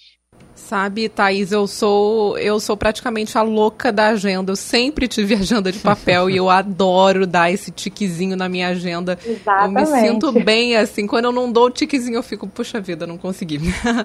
Sabe, 0.66 1.09
Thaís, 1.09 1.52
eu 1.52 1.64
sou 1.69 2.37
eu 2.38 2.59
sou 2.59 2.76
praticamente 2.76 3.38
a 3.38 3.43
louca 3.43 3.93
da 3.93 4.09
agenda. 4.09 4.50
Eu 4.50 4.57
sempre 4.57 5.07
tive 5.07 5.35
agenda 5.37 5.71
de 5.71 5.78
papel 5.78 6.28
e 6.28 6.37
eu 6.37 6.50
adoro 6.50 7.25
dar 7.25 7.52
esse 7.52 7.71
tiquezinho 7.71 8.37
na 8.37 8.49
minha 8.49 8.69
agenda. 8.69 9.16
Exatamente. 9.25 9.88
Eu 9.88 9.95
me 9.95 10.00
sinto 10.00 10.33
bem 10.33 10.75
assim. 10.75 11.07
Quando 11.07 11.26
eu 11.26 11.33
não 11.33 11.52
dou 11.52 11.66
o 11.66 11.71
tiquezinho, 11.71 12.16
eu 12.16 12.23
fico, 12.23 12.49
puxa 12.49 12.81
vida, 12.81 13.07
não 13.07 13.16
consegui. 13.16 13.61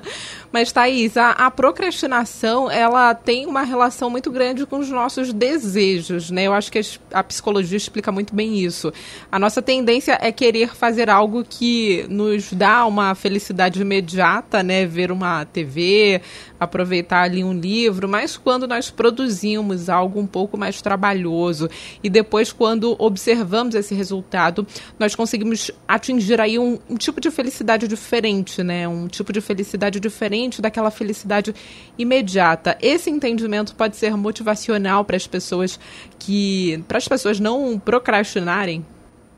Mas, 0.54 0.72
Thaís, 0.72 1.18
a, 1.18 1.32
a, 1.32 1.50
procrastinação, 1.50 2.70
ela 2.70 3.16
tem 3.16 3.48
uma 3.48 3.64
relação 3.64 4.12
muito 4.12 4.30
grande 4.30 4.64
com 4.68 4.78
os 4.78 4.90
nossos 4.90 5.34
desejos, 5.34 6.30
né? 6.30 6.44
Eu 6.44 6.54
acho 6.54 6.72
que 6.72 6.78
a, 6.80 7.20
a 7.20 7.24
psicologia 7.24 7.78
explica 7.78 8.12
muito 8.12 8.36
bem 8.36 8.60
isso. 8.60 8.94
A 9.32 9.40
nossa 9.40 9.64
tendência 9.64 10.16
é 10.22 10.32
querer 10.32 10.76
fazer 10.76 11.10
algo 11.10 11.44
que 11.44 12.06
nos 12.08 12.54
dá 12.54 12.86
uma 12.86 13.16
felicidade 13.16 13.82
imediata, 13.82 14.62
né? 14.62 14.86
Ver 14.86 15.12
uma 15.12 15.44
TV, 15.46 16.21
aproveitar 16.60 17.24
ali 17.24 17.44
um 17.44 17.54
livro, 17.54 18.08
mas 18.08 18.38
quando 18.38 18.68
nós 18.68 18.90
produzimos 18.90 19.90
algo 19.90 20.20
um 20.20 20.28
pouco 20.28 20.58
mais 20.58 20.82
trabalhoso 20.82 21.70
e 22.04 22.10
depois 22.10 22.52
quando 22.52 22.96
observamos 23.00 23.76
esse 23.76 23.94
resultado, 23.94 24.66
nós 24.98 25.16
conseguimos 25.16 25.72
atingir 25.88 26.40
aí 26.40 26.58
um, 26.58 26.80
um 26.90 26.96
tipo 26.96 27.20
de 27.20 27.32
felicidade 27.32 27.88
diferente, 27.88 28.64
né? 28.64 28.88
Um 28.88 29.08
tipo 29.08 29.34
de 29.34 29.42
felicidade 29.42 30.00
diferente 30.00 30.62
daquela 30.62 30.92
felicidade 30.92 31.54
imediata. 31.98 32.78
Esse 32.82 33.10
entendimento 33.10 33.76
pode 33.76 33.96
ser 33.96 34.16
motivacional 34.16 35.04
para 35.06 35.18
as 35.18 35.28
pessoas 35.28 35.80
que, 36.20 36.84
para 36.88 36.98
as 36.98 37.08
pessoas 37.08 37.40
não 37.40 37.80
procrastinarem. 37.80 38.86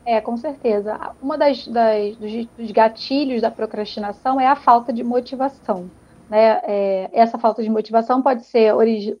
É, 0.06 0.20
com 0.20 0.36
certeza. 0.36 1.12
Uma 1.22 1.38
das, 1.38 1.66
das 1.66 2.16
dos, 2.16 2.46
dos 2.58 2.70
gatilhos 2.70 3.40
da 3.40 3.50
procrastinação 3.50 4.38
é 4.38 4.46
a 4.46 4.56
falta 4.56 4.92
de 4.92 5.02
motivação. 5.02 5.90
Né? 6.28 6.60
É, 6.64 7.10
essa 7.12 7.38
falta 7.38 7.62
de 7.62 7.70
motivação 7.70 8.22
pode 8.22 8.44
ser, 8.46 8.72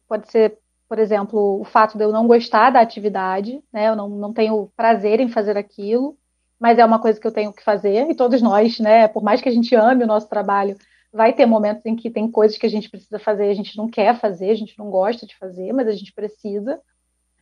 pode 0.08 0.30
ser, 0.30 0.58
por 0.88 0.98
exemplo, 0.98 1.60
o 1.60 1.64
fato 1.64 1.98
de 1.98 2.04
eu 2.04 2.12
não 2.12 2.26
gostar 2.26 2.70
da 2.70 2.80
atividade, 2.80 3.62
né? 3.72 3.88
eu 3.88 3.96
não, 3.96 4.08
não 4.08 4.32
tenho 4.32 4.70
prazer 4.76 5.20
em 5.20 5.28
fazer 5.28 5.56
aquilo, 5.56 6.16
mas 6.58 6.78
é 6.78 6.84
uma 6.84 6.98
coisa 6.98 7.20
que 7.20 7.26
eu 7.26 7.32
tenho 7.32 7.52
que 7.52 7.62
fazer, 7.62 8.08
e 8.10 8.14
todos 8.14 8.40
nós, 8.40 8.78
né? 8.78 9.08
por 9.08 9.22
mais 9.22 9.40
que 9.40 9.48
a 9.48 9.52
gente 9.52 9.74
ame 9.74 10.04
o 10.04 10.06
nosso 10.06 10.28
trabalho, 10.28 10.76
vai 11.14 11.32
ter 11.32 11.46
momentos 11.46 11.86
em 11.86 11.94
que 11.94 12.10
tem 12.10 12.28
coisas 12.28 12.58
que 12.58 12.66
a 12.66 12.68
gente 12.68 12.90
precisa 12.90 13.20
fazer 13.20 13.48
a 13.48 13.54
gente 13.54 13.76
não 13.76 13.88
quer 13.88 14.18
fazer, 14.18 14.50
a 14.50 14.54
gente 14.56 14.76
não 14.76 14.90
gosta 14.90 15.24
de 15.24 15.36
fazer, 15.36 15.72
mas 15.72 15.86
a 15.86 15.92
gente 15.92 16.12
precisa. 16.12 16.80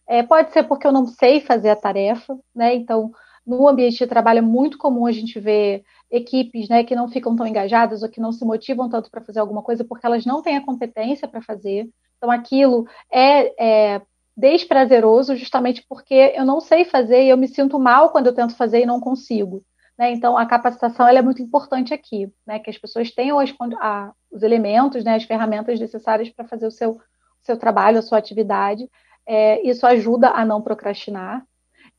É, 0.06 0.22
pode 0.22 0.52
ser 0.52 0.64
porque 0.64 0.86
eu 0.86 0.92
não 0.92 1.06
sei 1.06 1.40
fazer 1.40 1.70
a 1.70 1.76
tarefa, 1.76 2.38
né? 2.54 2.74
Então, 2.74 3.12
no 3.46 3.66
ambiente 3.66 3.96
de 3.96 4.06
trabalho 4.06 4.38
é 4.38 4.42
muito 4.42 4.76
comum 4.76 5.06
a 5.06 5.12
gente 5.12 5.40
ver 5.40 5.84
equipes 6.12 6.68
né, 6.68 6.84
que 6.84 6.94
não 6.94 7.08
ficam 7.08 7.34
tão 7.34 7.46
engajadas 7.46 8.02
ou 8.02 8.08
que 8.08 8.20
não 8.20 8.30
se 8.30 8.44
motivam 8.44 8.88
tanto 8.88 9.10
para 9.10 9.22
fazer 9.22 9.40
alguma 9.40 9.62
coisa 9.62 9.82
porque 9.82 10.04
elas 10.04 10.26
não 10.26 10.42
têm 10.42 10.58
a 10.58 10.64
competência 10.64 11.26
para 11.26 11.40
fazer. 11.40 11.88
Então, 12.18 12.30
aquilo 12.30 12.86
é, 13.10 13.94
é 13.94 14.02
desprazeroso 14.36 15.34
justamente 15.34 15.84
porque 15.88 16.32
eu 16.36 16.44
não 16.44 16.60
sei 16.60 16.84
fazer 16.84 17.24
e 17.24 17.30
eu 17.30 17.36
me 17.36 17.48
sinto 17.48 17.78
mal 17.78 18.10
quando 18.10 18.26
eu 18.26 18.34
tento 18.34 18.54
fazer 18.54 18.82
e 18.82 18.86
não 18.86 19.00
consigo. 19.00 19.64
Né? 19.98 20.12
Então, 20.12 20.36
a 20.36 20.44
capacitação 20.44 21.08
é 21.08 21.22
muito 21.22 21.42
importante 21.42 21.94
aqui, 21.94 22.30
né? 22.46 22.58
que 22.58 22.68
as 22.68 22.76
pessoas 22.76 23.10
tenham 23.10 23.38
as, 23.38 23.52
a, 23.80 24.12
os 24.30 24.42
elementos, 24.42 25.02
né, 25.02 25.14
as 25.14 25.24
ferramentas 25.24 25.80
necessárias 25.80 26.28
para 26.28 26.46
fazer 26.46 26.66
o 26.66 26.70
seu, 26.70 27.00
seu 27.42 27.56
trabalho, 27.56 27.98
a 27.98 28.02
sua 28.02 28.18
atividade. 28.18 28.88
É, 29.26 29.66
isso 29.66 29.86
ajuda 29.86 30.28
a 30.28 30.44
não 30.44 30.60
procrastinar. 30.60 31.42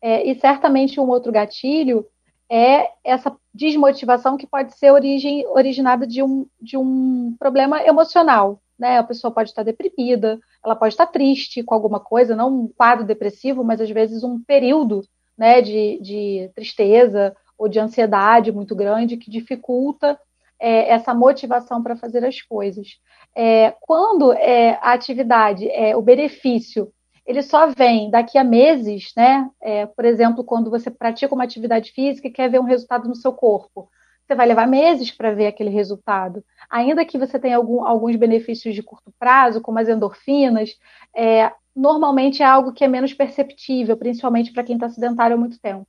É, 0.02 0.28
e 0.30 0.36
certamente 0.36 1.00
um 1.00 1.08
outro 1.08 1.32
gatilho 1.32 2.06
é 2.52 2.90
essa 3.04 3.36
desmotivação 3.54 4.38
que 4.38 4.48
pode 4.48 4.78
ser 4.78 4.92
origem, 4.92 5.46
originada 5.48 6.06
de 6.06 6.22
um, 6.22 6.46
de 6.62 6.78
um 6.78 7.36
problema 7.40 7.82
emocional. 7.84 8.62
Né? 8.78 8.98
A 8.98 9.04
pessoa 9.04 9.34
pode 9.34 9.50
estar 9.50 9.64
deprimida, 9.64 10.40
ela 10.64 10.76
pode 10.76 10.94
estar 10.94 11.08
triste 11.08 11.64
com 11.64 11.74
alguma 11.74 12.00
coisa, 12.00 12.36
não 12.36 12.64
um 12.64 12.68
quadro 12.68 13.06
depressivo, 13.06 13.64
mas 13.64 13.80
às 13.80 13.90
vezes 13.90 14.24
um 14.24 14.42
período 14.44 15.02
né, 15.38 15.62
de, 15.62 16.00
de 16.02 16.52
tristeza 16.56 17.36
ou 17.58 17.68
de 17.68 17.80
ansiedade 17.80 18.52
muito 18.52 18.76
grande 18.76 19.18
que 19.18 19.32
dificulta 19.32 20.20
é, 20.60 20.90
essa 20.90 21.14
motivação 21.14 21.82
para 21.82 21.96
fazer 21.96 22.24
as 22.26 22.42
coisas. 22.42 22.98
É, 23.36 23.76
quando 23.82 24.32
é, 24.34 24.78
a 24.82 24.94
atividade, 24.94 25.70
é, 25.70 25.96
o 25.96 26.02
benefício 26.02 26.92
ele 27.26 27.42
só 27.42 27.68
vem 27.68 28.10
daqui 28.10 28.38
a 28.38 28.44
meses, 28.44 29.14
né? 29.16 29.50
É, 29.62 29.86
por 29.86 30.06
exemplo, 30.06 30.44
quando 30.44 30.70
você 30.70 30.92
pratica 30.92 31.34
uma 31.34 31.44
atividade 31.44 31.92
física 31.92 32.28
e 32.28 32.32
quer 32.32 32.50
ver 32.50 32.60
um 32.60 32.66
resultado 32.66 33.08
no 33.08 33.16
seu 33.16 33.32
corpo. 33.32 33.90
Você 34.26 34.36
vai 34.36 34.48
levar 34.48 34.68
meses 34.68 35.12
para 35.12 35.34
ver 35.34 35.48
aquele 35.48 35.70
resultado. 35.70 36.44
Ainda 36.70 37.06
que 37.06 37.18
você 37.18 37.38
tenha 37.38 37.58
algum, 37.58 37.86
alguns 37.86 38.16
benefícios 38.16 38.74
de 38.74 38.82
curto 38.82 39.14
prazo, 39.20 39.62
como 39.62 39.80
as 39.80 39.90
endorfinas, 39.90 40.78
é, 41.16 41.52
normalmente 41.76 42.42
é 42.42 42.46
algo 42.46 42.74
que 42.74 42.84
é 42.84 42.88
menos 42.88 43.14
perceptível, 43.14 43.98
principalmente 43.98 44.52
para 44.52 44.64
quem 44.64 44.76
está 44.76 44.90
sedentário 44.90 45.36
há 45.36 45.40
muito 45.40 45.60
tempo. 45.60 45.88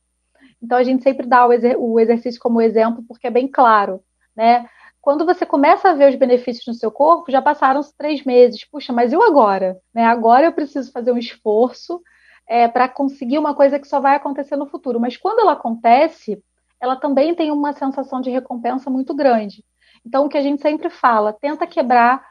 Então, 0.62 0.78
a 0.78 0.82
gente 0.82 1.02
sempre 1.02 1.26
dá 1.26 1.46
o, 1.46 1.52
exer 1.52 1.76
o 1.78 2.00
exercício 2.00 2.40
como 2.40 2.60
exemplo, 2.60 3.04
porque 3.06 3.26
é 3.26 3.30
bem 3.30 3.46
claro, 3.46 4.00
né? 4.34 4.68
Quando 5.04 5.26
você 5.26 5.44
começa 5.44 5.90
a 5.90 5.92
ver 5.92 6.08
os 6.08 6.14
benefícios 6.14 6.66
no 6.66 6.72
seu 6.72 6.90
corpo, 6.90 7.30
já 7.30 7.42
passaram 7.42 7.82
três 7.98 8.24
meses. 8.24 8.64
Puxa, 8.64 8.90
mas 8.90 9.12
e 9.12 9.16
agora? 9.16 9.78
Né? 9.92 10.02
Agora 10.02 10.46
eu 10.46 10.52
preciso 10.52 10.90
fazer 10.90 11.12
um 11.12 11.18
esforço 11.18 12.00
é, 12.48 12.66
para 12.68 12.88
conseguir 12.88 13.36
uma 13.36 13.54
coisa 13.54 13.78
que 13.78 13.86
só 13.86 14.00
vai 14.00 14.16
acontecer 14.16 14.56
no 14.56 14.64
futuro. 14.64 14.98
Mas 14.98 15.18
quando 15.18 15.40
ela 15.40 15.52
acontece, 15.52 16.42
ela 16.80 16.96
também 16.96 17.34
tem 17.34 17.50
uma 17.50 17.74
sensação 17.74 18.22
de 18.22 18.30
recompensa 18.30 18.88
muito 18.88 19.14
grande. 19.14 19.62
Então, 20.06 20.24
o 20.24 20.28
que 20.30 20.38
a 20.38 20.42
gente 20.42 20.62
sempre 20.62 20.88
fala, 20.88 21.34
tenta 21.34 21.66
quebrar 21.66 22.24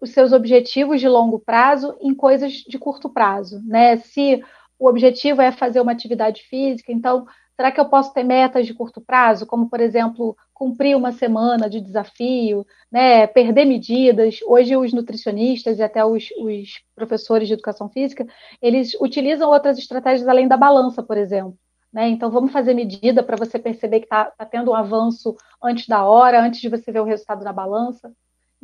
os 0.00 0.10
seus 0.10 0.32
objetivos 0.32 1.00
de 1.00 1.08
longo 1.08 1.40
prazo 1.40 1.96
em 2.00 2.14
coisas 2.14 2.52
de 2.52 2.78
curto 2.78 3.10
prazo, 3.10 3.60
né? 3.66 3.96
Se 3.96 4.40
o 4.78 4.88
objetivo 4.88 5.42
é 5.42 5.50
fazer 5.50 5.80
uma 5.80 5.90
atividade 5.90 6.42
física, 6.42 6.92
então 6.92 7.26
Será 7.60 7.70
que 7.70 7.78
eu 7.78 7.90
posso 7.90 8.14
ter 8.14 8.24
metas 8.24 8.66
de 8.66 8.72
curto 8.72 9.02
prazo, 9.02 9.46
como, 9.46 9.68
por 9.68 9.80
exemplo, 9.80 10.34
cumprir 10.54 10.96
uma 10.96 11.12
semana 11.12 11.68
de 11.68 11.78
desafio, 11.78 12.66
né, 12.90 13.26
perder 13.26 13.66
medidas? 13.66 14.38
Hoje, 14.46 14.74
os 14.78 14.94
nutricionistas 14.94 15.78
e 15.78 15.82
até 15.82 16.02
os, 16.02 16.30
os 16.38 16.80
professores 16.94 17.46
de 17.46 17.52
educação 17.52 17.90
física, 17.90 18.26
eles 18.62 18.94
utilizam 18.98 19.50
outras 19.50 19.76
estratégias 19.76 20.26
além 20.26 20.48
da 20.48 20.56
balança, 20.56 21.02
por 21.02 21.18
exemplo. 21.18 21.54
Né? 21.92 22.08
Então, 22.08 22.30
vamos 22.30 22.50
fazer 22.50 22.72
medida 22.72 23.22
para 23.22 23.36
você 23.36 23.58
perceber 23.58 24.00
que 24.00 24.06
está 24.06 24.24
tá 24.30 24.46
tendo 24.46 24.70
um 24.70 24.74
avanço 24.74 25.36
antes 25.62 25.86
da 25.86 26.02
hora, 26.02 26.40
antes 26.40 26.62
de 26.62 26.70
você 26.70 26.90
ver 26.90 27.00
o 27.00 27.04
resultado 27.04 27.44
na 27.44 27.52
balança. 27.52 28.10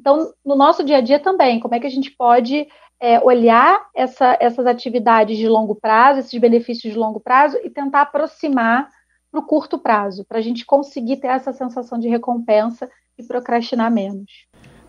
Então, 0.07 0.33
no 0.45 0.55
nosso 0.55 0.85
dia 0.85 0.99
a 0.99 1.01
dia 1.01 1.19
também, 1.19 1.59
como 1.59 1.75
é 1.75 1.81
que 1.81 1.87
a 1.89 1.91
gente 1.91 2.13
pode 2.13 2.69
é, 3.03 3.19
olhar 3.19 3.81
essa, 3.93 4.37
essas 4.39 4.65
atividades 4.65 5.37
de 5.37 5.49
longo 5.49 5.75
prazo, 5.75 6.21
esses 6.21 6.41
benefícios 6.41 6.93
de 6.93 6.97
longo 6.97 7.19
prazo 7.19 7.59
e 7.65 7.69
tentar 7.69 8.03
aproximar 8.03 8.89
para 9.33 9.41
o 9.41 9.43
curto 9.43 9.77
prazo, 9.77 10.25
para 10.25 10.39
a 10.39 10.41
gente 10.41 10.65
conseguir 10.65 11.17
ter 11.17 11.27
essa 11.27 11.53
sensação 11.53 11.99
de 11.99 12.07
recompensa 12.07 12.89
e 13.19 13.25
procrastinar 13.25 13.91
menos. 13.91 14.31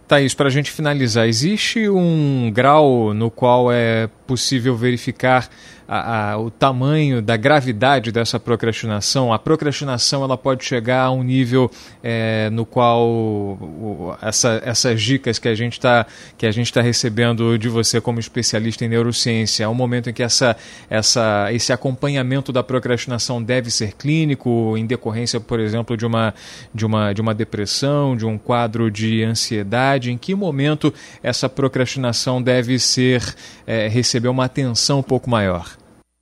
Thaís, 0.07 0.35
para 0.35 0.49
a 0.49 0.51
gente 0.51 0.69
finalizar, 0.69 1.27
existe 1.27 1.89
um 1.89 2.51
grau 2.53 3.11
no 3.11 3.31
qual 3.31 3.71
é 3.71 4.05
possível 4.27 4.75
verificar 4.75 5.49
a, 5.87 6.31
a, 6.31 6.37
o 6.37 6.51
tamanho 6.51 7.21
da 7.21 7.37
gravidade 7.37 8.11
dessa 8.11 8.39
procrastinação. 8.39 9.31
A 9.31 9.39
procrastinação 9.39 10.23
ela 10.23 10.37
pode 10.37 10.65
chegar 10.65 11.03
a 11.03 11.11
um 11.11 11.23
nível 11.23 11.71
é, 12.03 12.49
no 12.49 12.65
qual 12.65 13.07
o, 13.07 14.15
essa, 14.21 14.61
essas 14.65 15.01
dicas 15.01 15.39
que 15.39 15.47
a 15.47 15.55
gente 15.55 15.73
está 15.73 16.05
que 16.37 16.45
a 16.45 16.51
gente 16.51 16.67
está 16.67 16.81
recebendo 16.81 17.57
de 17.57 17.69
você 17.69 18.01
como 18.01 18.19
especialista 18.19 18.83
em 18.83 18.89
neurociência, 18.89 19.63
é 19.63 19.67
um 19.67 19.73
momento 19.73 20.09
em 20.09 20.13
que 20.13 20.23
essa, 20.23 20.55
essa, 20.89 21.51
esse 21.53 21.71
acompanhamento 21.71 22.51
da 22.51 22.63
procrastinação 22.63 23.41
deve 23.41 23.71
ser 23.71 23.93
clínico, 23.93 24.75
em 24.77 24.85
decorrência, 24.85 25.39
por 25.39 25.59
exemplo, 25.59 25.95
de 25.95 26.05
uma, 26.05 26.33
de 26.73 26.85
uma, 26.85 27.13
de 27.13 27.21
uma 27.21 27.33
depressão, 27.33 28.15
de 28.15 28.25
um 28.25 28.37
quadro 28.37 28.91
de 28.91 29.23
ansiedade. 29.23 30.11
Em 30.11 30.17
que 30.17 30.35
momento 30.35 30.93
essa 31.23 31.47
procrastinação 31.47 32.41
deve 32.41 32.79
ser 32.79 33.23
é, 33.65 33.87
receber 33.87 34.27
uma 34.27 34.45
atenção 34.45 34.99
um 34.99 35.03
pouco 35.03 35.29
maior? 35.29 35.76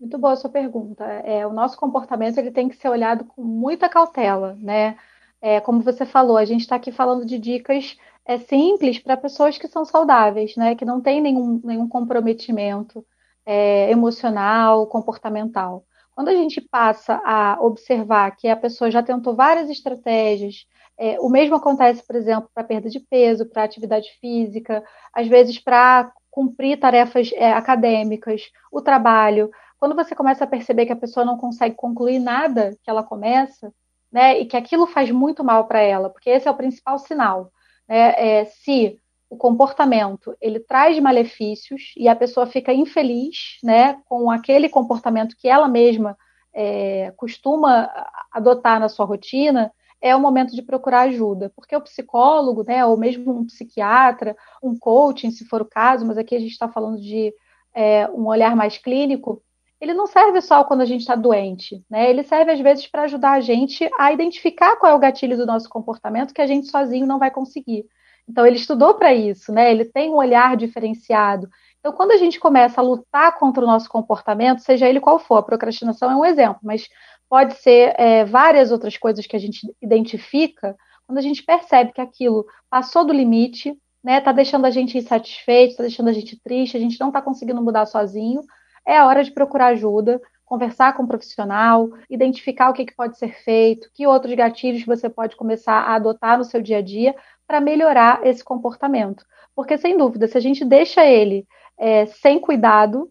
Muito 0.06 0.20
boa 0.20 0.34
a 0.34 0.36
sua 0.36 0.52
pergunta. 0.52 1.04
É, 1.04 1.48
o 1.48 1.52
nosso 1.52 1.80
comportamento 1.80 2.38
ele 2.38 2.52
tem 2.52 2.70
que 2.70 2.76
ser 2.76 2.90
olhado 2.90 3.26
com 3.26 3.42
muita 3.42 3.90
cautela, 3.90 4.56
né? 4.62 5.00
É, 5.42 5.60
como 5.60 5.82
você 5.82 6.06
falou, 6.06 6.38
a 6.38 6.46
gente 6.46 6.62
está 6.62 6.76
aqui 6.76 6.92
falando 6.92 7.26
de 7.26 7.40
dicas 7.40 7.98
é, 8.24 8.38
simples 8.38 9.00
para 9.00 9.18
pessoas 9.18 9.58
que 9.58 9.68
são 9.68 9.84
saudáveis, 9.84 10.56
né? 10.56 10.76
Que 10.76 10.86
não 10.86 11.02
tem 11.02 11.20
nenhum, 11.20 11.60
nenhum 11.64 11.90
comprometimento 11.90 13.04
é, 13.44 13.90
emocional, 13.90 14.86
comportamental. 14.86 15.84
Quando 16.14 16.28
a 16.28 16.36
gente 16.36 16.62
passa 16.62 17.20
a 17.26 17.58
observar 17.60 18.30
que 18.36 18.48
a 18.48 18.56
pessoa 18.56 18.92
já 18.92 19.02
tentou 19.02 19.36
várias 19.36 19.72
estratégias, 19.72 20.68
é, 21.00 21.20
o 21.20 21.30
mesmo 21.30 21.56
acontece, 21.56 22.06
por 22.06 22.16
exemplo, 22.16 22.48
para 22.54 22.64
perda 22.64 22.92
de 22.92 23.00
peso, 23.00 23.48
para 23.48 23.64
atividade 23.64 24.08
física, 24.22 24.84
às 25.12 25.28
vezes 25.28 25.58
para 25.58 26.14
cumprir 26.30 26.78
tarefas 26.78 27.32
é, 27.34 27.52
acadêmicas, 27.54 28.52
o 28.72 28.82
trabalho 28.82 29.50
quando 29.86 29.96
você 29.96 30.15
começa 30.15 30.44
a 30.44 30.48
perceber 30.48 30.88
que 30.88 30.92
a 30.92 30.96
pessoa 30.96 31.24
não 31.24 31.38
consegue 31.38 31.75
concluir 31.75 32.18
nada 32.18 32.75
que 32.84 32.89
ela 32.89 33.04
começa, 33.04 33.72
né, 34.12 34.39
e 34.39 34.46
que 34.48 34.58
aquilo 34.58 34.88
faz 34.88 35.12
muito 35.12 35.44
mal 35.44 35.68
para 35.68 35.80
ela, 35.80 36.10
porque 36.10 36.32
esse 36.32 36.48
é 36.48 36.51
o 36.51 36.56
principal 36.56 36.98
sinal, 36.98 37.51
né, 37.88 38.15
é, 38.18 38.46
se 38.46 38.98
o 39.30 39.38
comportamento 39.38 40.36
ele 40.42 40.60
traz 40.60 41.00
malefícios 41.00 41.94
e 41.96 42.08
a 42.08 42.15
pessoa 42.15 42.48
fica 42.48 42.74
infeliz, 42.74 43.60
né, 43.63 44.00
com 44.06 44.32
aquele 44.32 44.70
comportamento 44.70 45.36
que 45.38 45.48
ela 45.48 45.68
mesma 45.68 46.18
é, 46.51 47.13
costuma 47.15 47.88
adotar 48.32 48.80
na 48.80 48.89
sua 48.89 49.06
rotina, 49.06 49.72
é 50.01 50.15
o 50.15 50.20
momento 50.20 50.56
de 50.56 50.63
procurar 50.63 51.01
ajuda, 51.01 51.51
porque 51.56 51.75
o 51.75 51.82
psicólogo, 51.82 52.63
né, 52.63 52.84
ou 52.84 52.98
mesmo 52.98 53.38
um 53.38 53.46
psiquiatra, 53.46 54.36
um 54.63 54.75
coaching, 54.75 55.30
se 55.30 55.46
for 55.46 55.62
o 55.62 55.70
caso, 55.70 56.08
mas 56.08 56.18
aqui 56.18 56.36
a 56.36 56.39
gente 56.39 56.54
está 56.54 56.68
falando 56.68 57.00
de 57.00 57.32
é, 57.75 58.10
um 58.10 58.25
olhar 58.25 58.56
mais 58.56 58.77
clínico, 58.77 59.44
ele 59.79 59.94
não 59.94 60.08
serve 60.08 60.41
só 60.41 60.63
quando 60.63 60.82
a 60.82 60.86
gente 60.86 61.01
está 61.01 61.15
doente, 61.15 61.84
né? 61.89 62.10
Ele 62.10 62.24
serve 62.24 62.51
às 62.51 62.60
vezes 62.60 62.88
para 62.88 63.03
ajudar 63.03 63.34
a 63.34 63.39
gente 63.41 63.89
a 64.00 64.12
identificar 64.12 64.77
qual 64.77 64.91
é 64.91 64.96
o 64.96 65.00
gatilho 65.00 65.36
do 65.36 65.46
nosso 65.46 65.70
comportamento 65.70 66.34
que 66.34 66.41
a 66.41 66.48
gente 66.48 66.67
sozinho 66.67 67.05
não 67.05 67.20
vai 67.20 67.29
conseguir. 67.29 67.86
Então 68.27 68.46
ele 68.46 68.55
estudou 68.55 68.96
para 68.96 69.13
isso, 69.13 69.51
né? 69.51 69.72
Ele 69.72 69.86
tem 69.86 70.10
um 70.10 70.15
olhar 70.15 70.55
diferenciado. 70.55 71.48
Então 71.79 71.91
quando 71.91 72.12
a 72.12 72.17
gente 72.17 72.39
começa 72.39 72.79
a 72.79 72.84
lutar 72.84 73.38
contra 73.38 73.63
o 73.63 73.67
nosso 73.67 73.89
comportamento, 73.89 74.60
seja 74.60 74.88
ele 74.88 75.00
qual 75.00 75.20
for, 75.20 75.38
a 75.38 75.44
procrastinação 75.44 76.10
é 76.10 76.15
um 76.15 76.25
exemplo, 76.25 76.60
mas 76.63 76.88
pode 77.29 77.55
ser 77.55 77.94
é, 78.00 78.24
várias 78.24 78.72
outras 78.72 78.98
coisas 78.98 79.27
que 79.27 79.36
a 79.36 79.39
gente 79.39 79.60
identifica. 79.82 80.75
Quando 81.05 81.17
a 81.20 81.22
gente 81.22 81.44
percebe 81.44 81.91
que 81.91 82.01
aquilo 82.01 82.46
passou 82.70 83.05
do 83.05 83.13
limite, 83.13 83.77
né? 84.03 84.22
Tá 84.22 84.32
deixando 84.32 84.65
a 84.65 84.72
gente 84.72 84.98
insatisfeito, 84.98 85.75
tá 85.75 85.84
deixando 85.84 86.08
a 86.08 86.13
gente 86.13 86.39
triste, 86.41 86.77
a 86.77 86.79
gente 86.79 87.00
não 87.00 87.10
está 87.10 87.22
conseguindo 87.22 87.62
mudar 87.62 87.86
sozinho 87.86 88.41
é 88.86 88.98
a 88.98 89.06
hora 89.06 89.24
de 89.24 89.32
procurar 89.32 89.68
ajuda, 89.68 90.22
conversar 90.46 90.94
com 90.94 91.04
um 91.04 91.08
profissional, 91.08 91.89
identificar 92.10 92.70
o 92.70 92.74
que, 92.74 92.86
que 92.86 92.96
pode 92.96 93.18
ser 93.18 93.36
feito, 93.44 93.89
que 93.94 94.06
outros 94.06 94.34
gatilhos 94.36 94.86
você 94.86 95.10
pode 95.10 95.36
começar 95.36 95.74
a 95.74 95.96
adotar 95.96 96.38
no 96.38 96.44
seu 96.44 96.62
dia 96.62 96.77
a 96.77 96.82
dia 96.82 97.15
para 97.48 97.60
melhorar 97.60 98.25
esse 98.25 98.44
comportamento. 98.44 99.25
Porque, 99.56 99.77
sem 99.77 99.98
dúvida, 99.98 100.27
se 100.27 100.38
a 100.38 100.42
gente 100.42 100.63
deixa 100.63 101.06
ele 101.06 101.48
é, 101.77 102.06
sem 102.06 102.39
cuidado, 102.39 103.10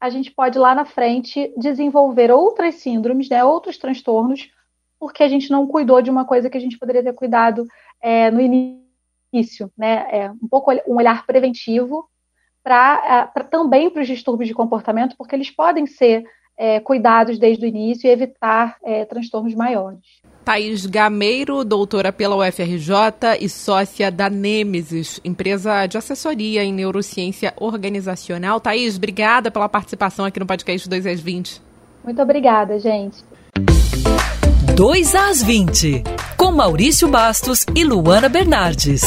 a 0.00 0.10
gente 0.10 0.32
pode 0.32 0.58
lá 0.58 0.74
na 0.74 0.84
frente 0.84 1.52
desenvolver 1.56 2.30
outras 2.32 2.76
síndromes, 2.76 3.28
né, 3.28 3.44
outros 3.44 3.78
transtornos, 3.78 4.50
porque 4.98 5.22
a 5.22 5.28
gente 5.28 5.50
não 5.50 5.66
cuidou 5.66 6.02
de 6.02 6.10
uma 6.10 6.24
coisa 6.24 6.50
que 6.50 6.56
a 6.56 6.60
gente 6.60 6.78
poderia 6.78 7.02
ter 7.02 7.12
cuidado 7.12 7.66
é, 8.00 8.30
no 8.30 8.40
início, 8.40 9.70
né? 9.76 10.06
É, 10.10 10.30
um 10.30 10.48
pouco 10.48 10.72
um 10.86 10.96
olhar 10.96 11.24
preventivo 11.26 12.08
para 12.62 13.30
é, 13.34 13.42
também 13.44 13.90
para 13.90 14.02
os 14.02 14.08
distúrbios 14.08 14.48
de 14.48 14.54
comportamento, 14.54 15.16
porque 15.16 15.34
eles 15.34 15.50
podem 15.50 15.86
ser 15.86 16.24
é, 16.56 16.80
cuidados 16.80 17.38
desde 17.38 17.64
o 17.64 17.68
início 17.68 18.06
e 18.06 18.10
evitar 18.10 18.76
é, 18.84 19.04
transtornos 19.04 19.54
maiores. 19.54 20.00
Thaís 20.44 20.86
Gameiro, 20.86 21.64
doutora 21.64 22.12
pela 22.12 22.36
UFRJ 22.36 23.38
e 23.40 23.48
sócia 23.48 24.10
da 24.10 24.28
Nêmesis, 24.28 25.20
empresa 25.24 25.86
de 25.86 25.96
assessoria 25.96 26.64
em 26.64 26.72
neurociência 26.72 27.54
organizacional. 27.56 28.60
Thaís, 28.60 28.96
obrigada 28.96 29.50
pela 29.50 29.68
participação 29.68 30.24
aqui 30.24 30.40
no 30.40 30.46
podcast 30.46 30.88
2 30.88 31.06
às 31.06 31.20
20. 31.20 31.62
Muito 32.04 32.20
obrigada, 32.20 32.78
gente. 32.78 33.24
2 34.74 35.14
às 35.14 35.42
20, 35.42 36.02
com 36.36 36.50
Maurício 36.50 37.06
Bastos 37.06 37.64
e 37.74 37.84
Luana 37.84 38.28
Bernardes. 38.28 39.02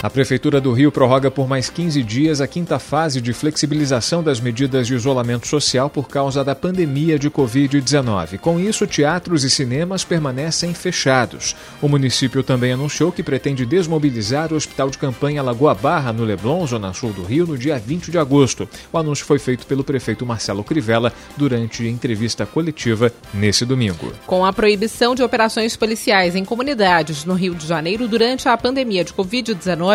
A 0.00 0.08
Prefeitura 0.08 0.60
do 0.60 0.72
Rio 0.72 0.92
prorroga 0.92 1.28
por 1.28 1.48
mais 1.48 1.68
15 1.68 2.04
dias 2.04 2.40
a 2.40 2.46
quinta 2.46 2.78
fase 2.78 3.20
de 3.20 3.32
flexibilização 3.32 4.22
das 4.22 4.38
medidas 4.38 4.86
de 4.86 4.94
isolamento 4.94 5.48
social 5.48 5.90
por 5.90 6.06
causa 6.06 6.44
da 6.44 6.54
pandemia 6.54 7.18
de 7.18 7.28
Covid-19. 7.28 8.38
Com 8.38 8.60
isso, 8.60 8.86
teatros 8.86 9.42
e 9.42 9.50
cinemas 9.50 10.04
permanecem 10.04 10.72
fechados. 10.72 11.56
O 11.82 11.88
município 11.88 12.44
também 12.44 12.70
anunciou 12.70 13.10
que 13.10 13.24
pretende 13.24 13.66
desmobilizar 13.66 14.52
o 14.52 14.56
Hospital 14.56 14.88
de 14.88 14.98
Campanha 14.98 15.42
Lagoa 15.42 15.74
Barra, 15.74 16.12
no 16.12 16.22
Leblon, 16.22 16.64
zona 16.64 16.92
sul 16.92 17.12
do 17.12 17.24
Rio, 17.24 17.44
no 17.44 17.58
dia 17.58 17.76
20 17.76 18.12
de 18.12 18.18
agosto. 18.18 18.68
O 18.92 18.98
anúncio 18.98 19.26
foi 19.26 19.40
feito 19.40 19.66
pelo 19.66 19.82
prefeito 19.82 20.24
Marcelo 20.24 20.62
Crivella 20.62 21.12
durante 21.36 21.84
entrevista 21.88 22.46
coletiva 22.46 23.12
nesse 23.34 23.64
domingo. 23.64 24.12
Com 24.28 24.46
a 24.46 24.52
proibição 24.52 25.16
de 25.16 25.24
operações 25.24 25.74
policiais 25.74 26.36
em 26.36 26.44
comunidades 26.44 27.24
no 27.24 27.34
Rio 27.34 27.56
de 27.56 27.66
Janeiro 27.66 28.06
durante 28.06 28.48
a 28.48 28.56
pandemia 28.56 29.02
de 29.02 29.12
Covid-19, 29.12 29.88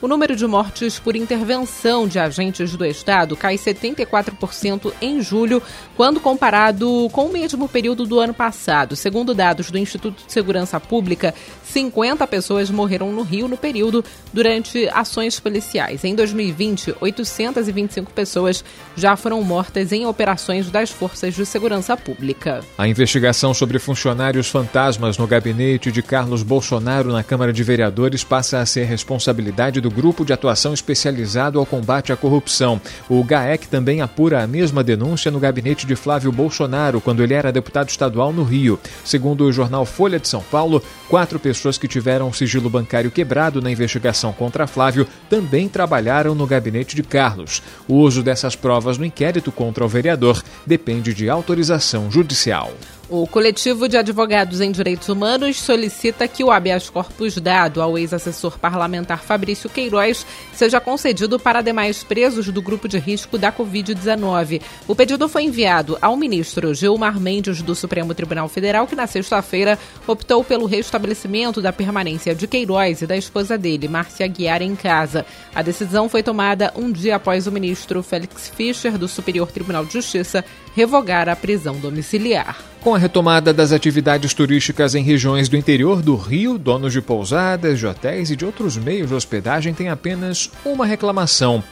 o 0.00 0.06
número 0.06 0.36
de 0.36 0.46
mortes 0.46 0.98
por 0.98 1.16
intervenção 1.16 2.06
de 2.06 2.18
agentes 2.18 2.76
do 2.76 2.84
Estado 2.84 3.36
cai 3.36 3.56
74% 3.56 4.92
em 5.00 5.20
julho, 5.20 5.62
quando 5.96 6.20
comparado 6.20 7.08
com 7.12 7.26
o 7.26 7.32
mesmo 7.32 7.68
período 7.68 8.06
do 8.06 8.20
ano 8.20 8.34
passado. 8.34 8.94
Segundo 8.94 9.34
dados 9.34 9.70
do 9.70 9.78
Instituto 9.78 10.24
de 10.26 10.32
Segurança 10.32 10.78
Pública, 10.78 11.34
50 11.64 12.26
pessoas 12.26 12.70
morreram 12.70 13.10
no 13.12 13.22
Rio 13.22 13.48
no 13.48 13.56
período 13.56 14.04
durante 14.32 14.88
ações 14.88 15.40
policiais. 15.40 16.04
Em 16.04 16.14
2020, 16.14 16.94
825 17.00 18.12
pessoas 18.12 18.64
já 18.96 19.16
foram 19.16 19.42
mortas 19.42 19.92
em 19.92 20.06
operações 20.06 20.70
das 20.70 20.90
forças 20.90 21.34
de 21.34 21.44
segurança 21.44 21.96
pública. 21.96 22.60
A 22.76 22.86
investigação 22.86 23.52
sobre 23.52 23.78
funcionários 23.78 24.48
fantasmas 24.48 25.18
no 25.18 25.26
gabinete 25.26 25.90
de 25.90 26.02
Carlos 26.02 26.42
Bolsonaro 26.42 27.12
na 27.12 27.24
Câmara 27.24 27.52
de 27.52 27.62
Vereadores 27.62 28.22
passa 28.22 28.60
a 28.60 28.66
ser 28.66 28.84
responsabilidade 28.84 29.37
responsabilidade 29.38 29.80
do 29.80 29.90
Grupo 29.90 30.24
de 30.24 30.32
Atuação 30.32 30.74
Especializado 30.74 31.58
ao 31.58 31.66
Combate 31.66 32.12
à 32.12 32.16
Corrupção. 32.16 32.80
O 33.08 33.22
GAEC 33.22 33.68
também 33.68 34.00
apura 34.00 34.42
a 34.42 34.46
mesma 34.46 34.82
denúncia 34.82 35.30
no 35.30 35.38
gabinete 35.38 35.86
de 35.86 35.94
Flávio 35.94 36.32
Bolsonaro, 36.32 37.00
quando 37.00 37.22
ele 37.22 37.34
era 37.34 37.52
deputado 37.52 37.88
estadual 37.88 38.32
no 38.32 38.42
Rio. 38.42 38.78
Segundo 39.04 39.44
o 39.44 39.52
jornal 39.52 39.86
Folha 39.86 40.18
de 40.18 40.28
São 40.28 40.42
Paulo, 40.42 40.82
quatro 41.08 41.38
pessoas 41.38 41.78
que 41.78 41.86
tiveram 41.86 42.28
o 42.28 42.34
sigilo 42.34 42.68
bancário 42.68 43.10
quebrado 43.10 43.62
na 43.62 43.70
investigação 43.70 44.32
contra 44.32 44.66
Flávio 44.66 45.06
também 45.30 45.68
trabalharam 45.68 46.34
no 46.34 46.46
gabinete 46.46 46.96
de 46.96 47.02
Carlos. 47.02 47.62
O 47.86 47.94
uso 47.94 48.22
dessas 48.22 48.56
provas 48.56 48.98
no 48.98 49.04
inquérito 49.04 49.52
contra 49.52 49.84
o 49.84 49.88
vereador 49.88 50.42
depende 50.66 51.14
de 51.14 51.30
autorização 51.30 52.10
judicial. 52.10 52.72
O 53.10 53.26
coletivo 53.26 53.88
de 53.88 53.96
advogados 53.96 54.60
em 54.60 54.70
direitos 54.70 55.08
humanos 55.08 55.58
solicita 55.58 56.28
que 56.28 56.44
o 56.44 56.50
habeas 56.50 56.90
corpus 56.90 57.36
dado 57.36 57.80
ao 57.80 57.96
ex-assessor 57.96 58.58
parlamentar 58.58 59.22
Fabrício 59.22 59.70
Queiroz 59.70 60.26
seja 60.52 60.78
concedido 60.78 61.38
para 61.38 61.62
demais 61.62 62.04
presos 62.04 62.50
do 62.50 62.60
grupo 62.60 62.86
de 62.86 62.98
risco 62.98 63.38
da 63.38 63.50
Covid-19. 63.50 64.60
O 64.86 64.94
pedido 64.94 65.26
foi 65.26 65.44
enviado 65.44 65.96
ao 66.02 66.18
ministro 66.18 66.74
Gilmar 66.74 67.18
Mendes 67.18 67.62
do 67.62 67.74
Supremo 67.74 68.12
Tribunal 68.12 68.46
Federal, 68.46 68.86
que 68.86 68.94
na 68.94 69.06
sexta-feira 69.06 69.78
optou 70.06 70.44
pelo 70.44 70.66
restabelecimento 70.66 71.62
da 71.62 71.72
permanência 71.72 72.34
de 72.34 72.46
Queiroz 72.46 73.00
e 73.00 73.06
da 73.06 73.16
esposa 73.16 73.56
dele, 73.56 73.88
Márcia 73.88 74.26
Guiar, 74.26 74.60
em 74.60 74.76
casa. 74.76 75.24
A 75.54 75.62
decisão 75.62 76.10
foi 76.10 76.22
tomada 76.22 76.74
um 76.76 76.92
dia 76.92 77.16
após 77.16 77.46
o 77.46 77.52
ministro 77.52 78.02
Félix 78.02 78.50
Fischer, 78.54 78.98
do 78.98 79.08
Superior 79.08 79.50
Tribunal 79.50 79.86
de 79.86 79.94
Justiça, 79.94 80.44
revogar 80.76 81.26
a 81.26 81.34
prisão 81.34 81.78
domiciliar. 81.78 82.58
Com 82.80 82.97
a 82.98 83.00
retomada 83.00 83.54
das 83.54 83.70
atividades 83.70 84.34
turísticas 84.34 84.96
em 84.96 85.04
regiões 85.04 85.48
do 85.48 85.56
interior 85.56 86.02
do 86.02 86.16
Rio, 86.16 86.58
donos 86.58 86.92
de 86.92 87.00
pousadas, 87.00 87.78
de 87.78 87.86
hotéis 87.86 88.28
e 88.28 88.34
de 88.34 88.44
outros 88.44 88.76
meios 88.76 89.08
de 89.08 89.14
hospedagem 89.14 89.72
têm 89.72 89.88
apenas 89.88 90.50
uma 90.64 90.84
reclamação 90.84 91.62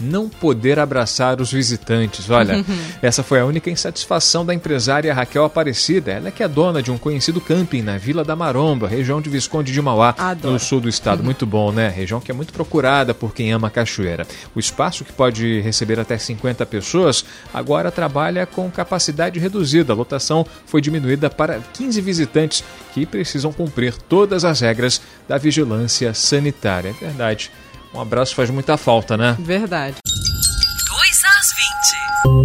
não 0.00 0.28
poder 0.28 0.78
abraçar 0.78 1.40
os 1.40 1.52
visitantes. 1.52 2.28
Olha, 2.30 2.64
essa 3.00 3.22
foi 3.22 3.40
a 3.40 3.44
única 3.44 3.70
insatisfação 3.70 4.44
da 4.44 4.54
empresária 4.54 5.14
Raquel 5.14 5.44
Aparecida. 5.44 6.12
Ela 6.12 6.28
é 6.28 6.30
que 6.30 6.42
é 6.42 6.48
dona 6.48 6.82
de 6.82 6.90
um 6.90 6.98
conhecido 6.98 7.40
camping 7.40 7.82
na 7.82 7.96
Vila 7.96 8.24
da 8.24 8.34
Maromba, 8.34 8.88
região 8.88 9.20
de 9.20 9.30
Visconde 9.30 9.72
de 9.72 9.80
Mauá, 9.80 10.14
Adoro. 10.18 10.54
no 10.54 10.60
sul 10.60 10.80
do 10.80 10.88
estado. 10.88 11.20
Uhum. 11.20 11.26
Muito 11.26 11.46
bom, 11.46 11.72
né? 11.72 11.88
Região 11.88 12.20
que 12.20 12.30
é 12.30 12.34
muito 12.34 12.52
procurada 12.52 13.14
por 13.14 13.34
quem 13.34 13.52
ama 13.52 13.68
a 13.68 13.70
cachoeira. 13.70 14.26
O 14.54 14.60
espaço 14.60 15.04
que 15.04 15.12
pode 15.12 15.60
receber 15.60 15.98
até 16.00 16.18
50 16.18 16.64
pessoas 16.66 17.24
agora 17.52 17.90
trabalha 17.90 18.46
com 18.46 18.70
capacidade 18.70 19.38
reduzida. 19.38 19.92
A 19.92 19.96
lotação 19.96 20.46
foi 20.66 20.80
diminuída 20.80 21.30
para 21.30 21.60
15 21.72 22.00
visitantes 22.00 22.64
que 22.92 23.06
precisam 23.06 23.52
cumprir 23.52 23.94
todas 23.94 24.44
as 24.44 24.60
regras 24.60 25.00
da 25.28 25.38
vigilância 25.38 26.12
sanitária. 26.14 26.90
É 27.00 27.04
verdade. 27.04 27.50
Um 27.94 28.00
abraço 28.00 28.34
faz 28.34 28.50
muita 28.50 28.76
falta, 28.76 29.16
né? 29.16 29.36
Verdade. 29.38 29.96
2 30.04 31.22
às 31.24 32.34
20. 32.34 32.43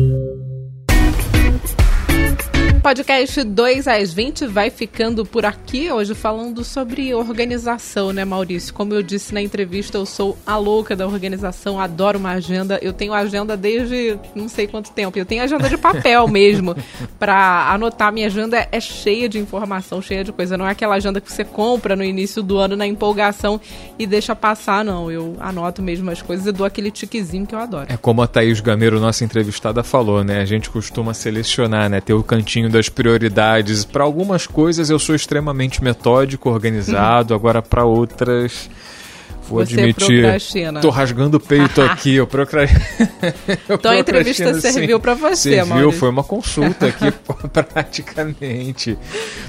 Podcast 2.81 3.43
2 3.43 3.87
às 3.89 4.13
20 4.13 4.47
vai 4.47 4.69
ficando 4.69 5.25
por 5.25 5.45
aqui 5.45 5.91
hoje 5.91 6.15
falando 6.15 6.63
sobre 6.63 7.13
organização, 7.13 8.13
né, 8.13 8.23
Maurício? 8.23 8.73
Como 8.73 8.93
eu 8.93 9.03
disse 9.03 9.33
na 9.33 9.41
entrevista, 9.41 9.97
eu 9.97 10.05
sou 10.05 10.37
a 10.47 10.55
louca 10.55 10.95
da 10.95 11.05
organização, 11.05 11.77
adoro 11.77 12.17
uma 12.17 12.31
agenda. 12.31 12.79
Eu 12.81 12.93
tenho 12.93 13.13
agenda 13.13 13.57
desde 13.57 14.17
não 14.33 14.47
sei 14.47 14.65
quanto 14.65 14.91
tempo. 14.91 15.19
Eu 15.19 15.25
tenho 15.25 15.43
agenda 15.43 15.67
de 15.67 15.77
papel 15.77 16.25
mesmo 16.29 16.73
para 17.19 17.69
anotar. 17.69 18.13
Minha 18.13 18.27
agenda 18.27 18.65
é 18.71 18.79
cheia 18.79 19.27
de 19.27 19.37
informação, 19.37 20.01
cheia 20.01 20.23
de 20.23 20.31
coisa. 20.31 20.57
Não 20.57 20.65
é 20.65 20.71
aquela 20.71 20.95
agenda 20.95 21.19
que 21.19 21.31
você 21.31 21.43
compra 21.43 21.97
no 21.97 22.03
início 22.03 22.41
do 22.41 22.57
ano 22.57 22.77
na 22.77 22.87
empolgação 22.87 23.59
e 23.97 24.07
deixa 24.07 24.33
passar, 24.33 24.85
não. 24.85 25.11
Eu 25.11 25.35
anoto 25.41 25.81
mesmo 25.81 26.09
as 26.09 26.21
coisas 26.21 26.45
e 26.47 26.51
dou 26.53 26.65
aquele 26.65 26.91
tiquezinho 26.91 27.45
que 27.45 27.53
eu 27.53 27.59
adoro. 27.59 27.87
É 27.89 27.97
como 27.97 28.21
a 28.21 28.27
Thaís 28.27 28.61
Gameiro, 28.61 29.01
nossa 29.01 29.25
entrevistada, 29.25 29.83
falou, 29.83 30.23
né? 30.23 30.39
A 30.39 30.45
gente 30.45 30.69
costuma 30.69 31.13
selecionar, 31.13 31.89
né? 31.89 31.99
Ter 31.99 32.13
o 32.13 32.23
cantinho 32.23 32.68
da 32.69 32.79
das 32.79 32.87
prioridades. 32.87 33.83
Para 33.83 34.03
algumas 34.03 34.47
coisas 34.47 34.89
eu 34.89 34.97
sou 34.97 35.13
extremamente 35.13 35.83
metódico, 35.83 36.49
organizado, 36.49 37.33
agora 37.33 37.61
para 37.61 37.83
outras 37.83 38.69
Vou 39.49 39.65
Você 39.65 39.73
admitir. 39.73 40.23
Tô 40.79 40.89
rasgando 40.91 41.37
o 41.37 41.39
peito 41.39 41.81
aqui, 41.81 42.15
eu 42.15 42.27
procrastino. 42.27 42.79
então 43.67 43.91
a 43.91 43.97
entrevista 43.97 44.53
serviu 44.61 44.99
para 44.99 45.15
você, 45.15 45.55
Serviu, 45.55 45.65
Maurício. 45.65 45.99
foi 45.99 46.09
uma 46.09 46.23
consulta 46.23 46.85
aqui 46.85 47.11
praticamente. 47.51 48.95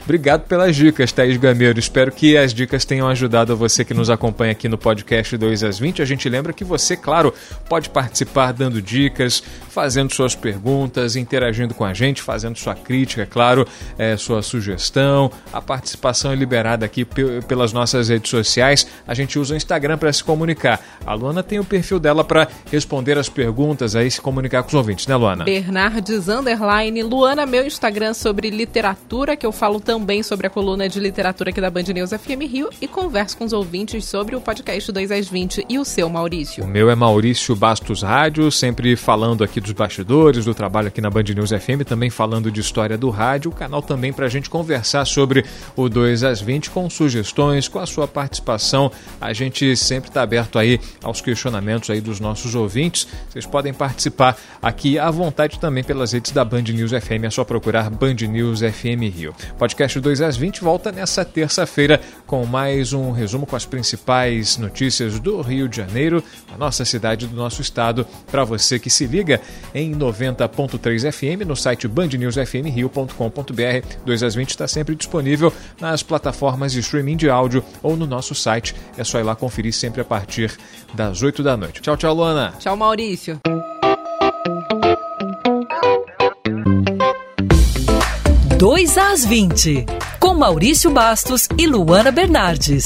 Obrigado 0.02 0.46
pelas 0.46 0.74
dicas, 0.74 1.12
Thaís 1.12 1.36
Gameiro. 1.36 1.78
Espero 1.78 2.10
que 2.10 2.36
as 2.36 2.54
dicas 2.54 2.84
tenham 2.84 3.06
ajudado 3.08 3.52
a 3.52 3.56
você 3.56 3.84
que 3.84 3.92
nos 3.92 4.08
acompanha 4.08 4.52
aqui 4.52 4.68
no 4.68 4.78
podcast 4.78 5.36
2 5.36 5.64
às 5.64 5.78
20. 5.78 6.00
A 6.00 6.04
gente 6.06 6.28
lembra 6.28 6.54
que 6.54 6.64
você, 6.64 6.96
claro, 6.96 7.34
pode 7.68 7.90
participar 7.90 8.52
dando 8.52 8.80
dicas, 8.80 9.42
fazendo 9.68 10.14
suas 10.14 10.34
perguntas, 10.34 11.14
interagindo 11.14 11.74
com 11.74 11.84
a 11.84 11.92
gente, 11.92 12.22
fazendo 12.22 12.56
sua 12.56 12.74
crítica, 12.74 13.26
claro, 13.26 13.66
é, 13.98 14.16
sua 14.16 14.40
sugestão. 14.40 15.30
A 15.52 15.60
participação 15.60 16.32
é 16.32 16.34
liberada 16.34 16.86
aqui 16.86 17.04
pelas 17.46 17.72
nossas 17.72 18.08
redes 18.08 18.30
sociais. 18.30 18.86
A 19.06 19.12
gente 19.12 19.38
usa 19.38 19.54
o 19.54 19.56
Instagram 19.56 19.89
Instagram 19.90 19.98
para 19.98 20.12
se 20.12 20.22
comunicar. 20.22 20.80
A 21.04 21.14
Luana 21.14 21.42
tem 21.42 21.58
o 21.58 21.64
perfil 21.64 21.98
dela 21.98 22.22
para 22.22 22.48
responder 22.70 23.18
as 23.18 23.28
perguntas 23.28 23.96
aí, 23.96 24.10
se 24.10 24.20
comunicar 24.20 24.62
com 24.62 24.68
os 24.68 24.74
ouvintes, 24.74 25.06
né, 25.06 25.16
Luana? 25.16 25.44
Bernardes 25.44 26.28
Underline. 26.28 27.02
Luana, 27.02 27.46
meu 27.46 27.66
Instagram 27.66 28.14
sobre 28.14 28.50
literatura, 28.50 29.36
que 29.36 29.46
eu 29.46 29.52
falo 29.52 29.80
também 29.80 30.22
sobre 30.22 30.46
a 30.46 30.50
coluna 30.50 30.88
de 30.88 31.00
literatura 31.00 31.50
aqui 31.50 31.60
da 31.60 31.70
Band 31.70 31.82
News 31.82 32.10
FM 32.10 32.42
Rio 32.50 32.70
e 32.80 32.86
converso 32.86 33.36
com 33.36 33.44
os 33.44 33.52
ouvintes 33.52 34.04
sobre 34.04 34.36
o 34.36 34.40
podcast 34.40 34.92
2 34.92 35.10
às 35.10 35.28
20 35.28 35.66
e 35.68 35.78
o 35.78 35.84
seu, 35.84 36.08
Maurício. 36.08 36.64
O 36.64 36.68
meu 36.68 36.90
é 36.90 36.94
Maurício 36.94 37.56
Bastos 37.56 38.02
Rádio, 38.02 38.50
sempre 38.50 38.96
falando 38.96 39.42
aqui 39.42 39.60
dos 39.60 39.72
bastidores, 39.72 40.44
do 40.44 40.54
trabalho 40.54 40.88
aqui 40.88 41.00
na 41.00 41.10
Band 41.10 41.24
News 41.34 41.50
FM, 41.50 41.84
também 41.86 42.10
falando 42.10 42.50
de 42.50 42.60
história 42.60 42.96
do 42.96 43.10
rádio. 43.10 43.50
O 43.50 43.54
canal 43.54 43.82
também 43.82 44.12
para 44.12 44.26
a 44.26 44.28
gente 44.28 44.50
conversar 44.50 45.04
sobre 45.04 45.44
o 45.74 45.88
2 45.88 46.24
às 46.24 46.40
20 46.40 46.70
com 46.70 46.88
sugestões, 46.90 47.68
com 47.68 47.78
a 47.78 47.86
sua 47.86 48.06
participação. 48.06 48.90
A 49.20 49.32
gente 49.32 49.76
sempre 49.80 50.10
está 50.10 50.22
aberto 50.22 50.58
aí 50.58 50.80
aos 51.02 51.20
questionamentos 51.20 51.90
aí 51.90 52.00
dos 52.00 52.20
nossos 52.20 52.54
ouvintes. 52.54 53.06
Vocês 53.28 53.46
podem 53.46 53.72
participar 53.72 54.36
aqui 54.62 54.98
à 54.98 55.10
vontade 55.10 55.58
também 55.58 55.82
pelas 55.82 56.12
redes 56.12 56.32
da 56.32 56.44
Band 56.44 56.62
News 56.62 56.92
FM. 56.92 57.24
É 57.24 57.30
só 57.30 57.44
procurar 57.44 57.90
Band 57.90 58.16
News 58.28 58.60
FM 58.60 59.14
Rio. 59.14 59.34
Podcast 59.58 59.98
2 59.98 60.20
às 60.20 60.36
20 60.36 60.60
volta 60.60 60.92
nessa 60.92 61.24
terça-feira 61.24 62.00
com 62.26 62.44
mais 62.44 62.92
um 62.92 63.10
resumo 63.10 63.46
com 63.46 63.56
as 63.56 63.66
principais 63.66 64.56
notícias 64.56 65.18
do 65.18 65.40
Rio 65.40 65.68
de 65.68 65.76
Janeiro, 65.76 66.22
a 66.52 66.58
nossa 66.58 66.84
cidade 66.84 67.26
do 67.26 67.34
nosso 67.34 67.60
estado, 67.60 68.06
para 68.30 68.44
você 68.44 68.78
que 68.78 68.90
se 68.90 69.06
liga 69.06 69.40
em 69.74 69.94
90.3 69.94 71.10
FM 71.10 71.46
no 71.46 71.56
site 71.56 71.88
bandnewsfmrio.com.br. 71.88 73.96
2 74.04 74.22
às 74.22 74.34
20 74.34 74.50
está 74.50 74.68
sempre 74.68 74.94
disponível 74.94 75.52
nas 75.80 76.02
plataformas 76.02 76.72
de 76.72 76.80
streaming 76.80 77.16
de 77.16 77.30
áudio 77.30 77.64
ou 77.82 77.96
no 77.96 78.06
nosso 78.06 78.34
site. 78.34 78.74
É 78.96 79.04
só 79.04 79.18
ir 79.18 79.22
lá 79.22 79.34
conferir 79.34 79.69
sempre 79.72 80.00
a 80.00 80.04
partir 80.04 80.56
das 80.94 81.22
8 81.22 81.42
da 81.42 81.56
noite. 81.56 81.80
Tchau, 81.80 81.96
tchau, 81.96 82.14
Luana. 82.14 82.54
Tchau, 82.58 82.76
Maurício. 82.76 83.40
Dois 88.58 88.98
às 88.98 89.24
20, 89.24 89.86
com 90.18 90.34
Maurício 90.34 90.90
Bastos 90.90 91.48
e 91.56 91.66
Luana 91.66 92.10
Bernardes. 92.10 92.84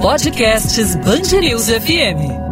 Podcasts 0.00 0.96
Band 0.96 1.40
News 1.40 1.68
FM. 1.68 2.49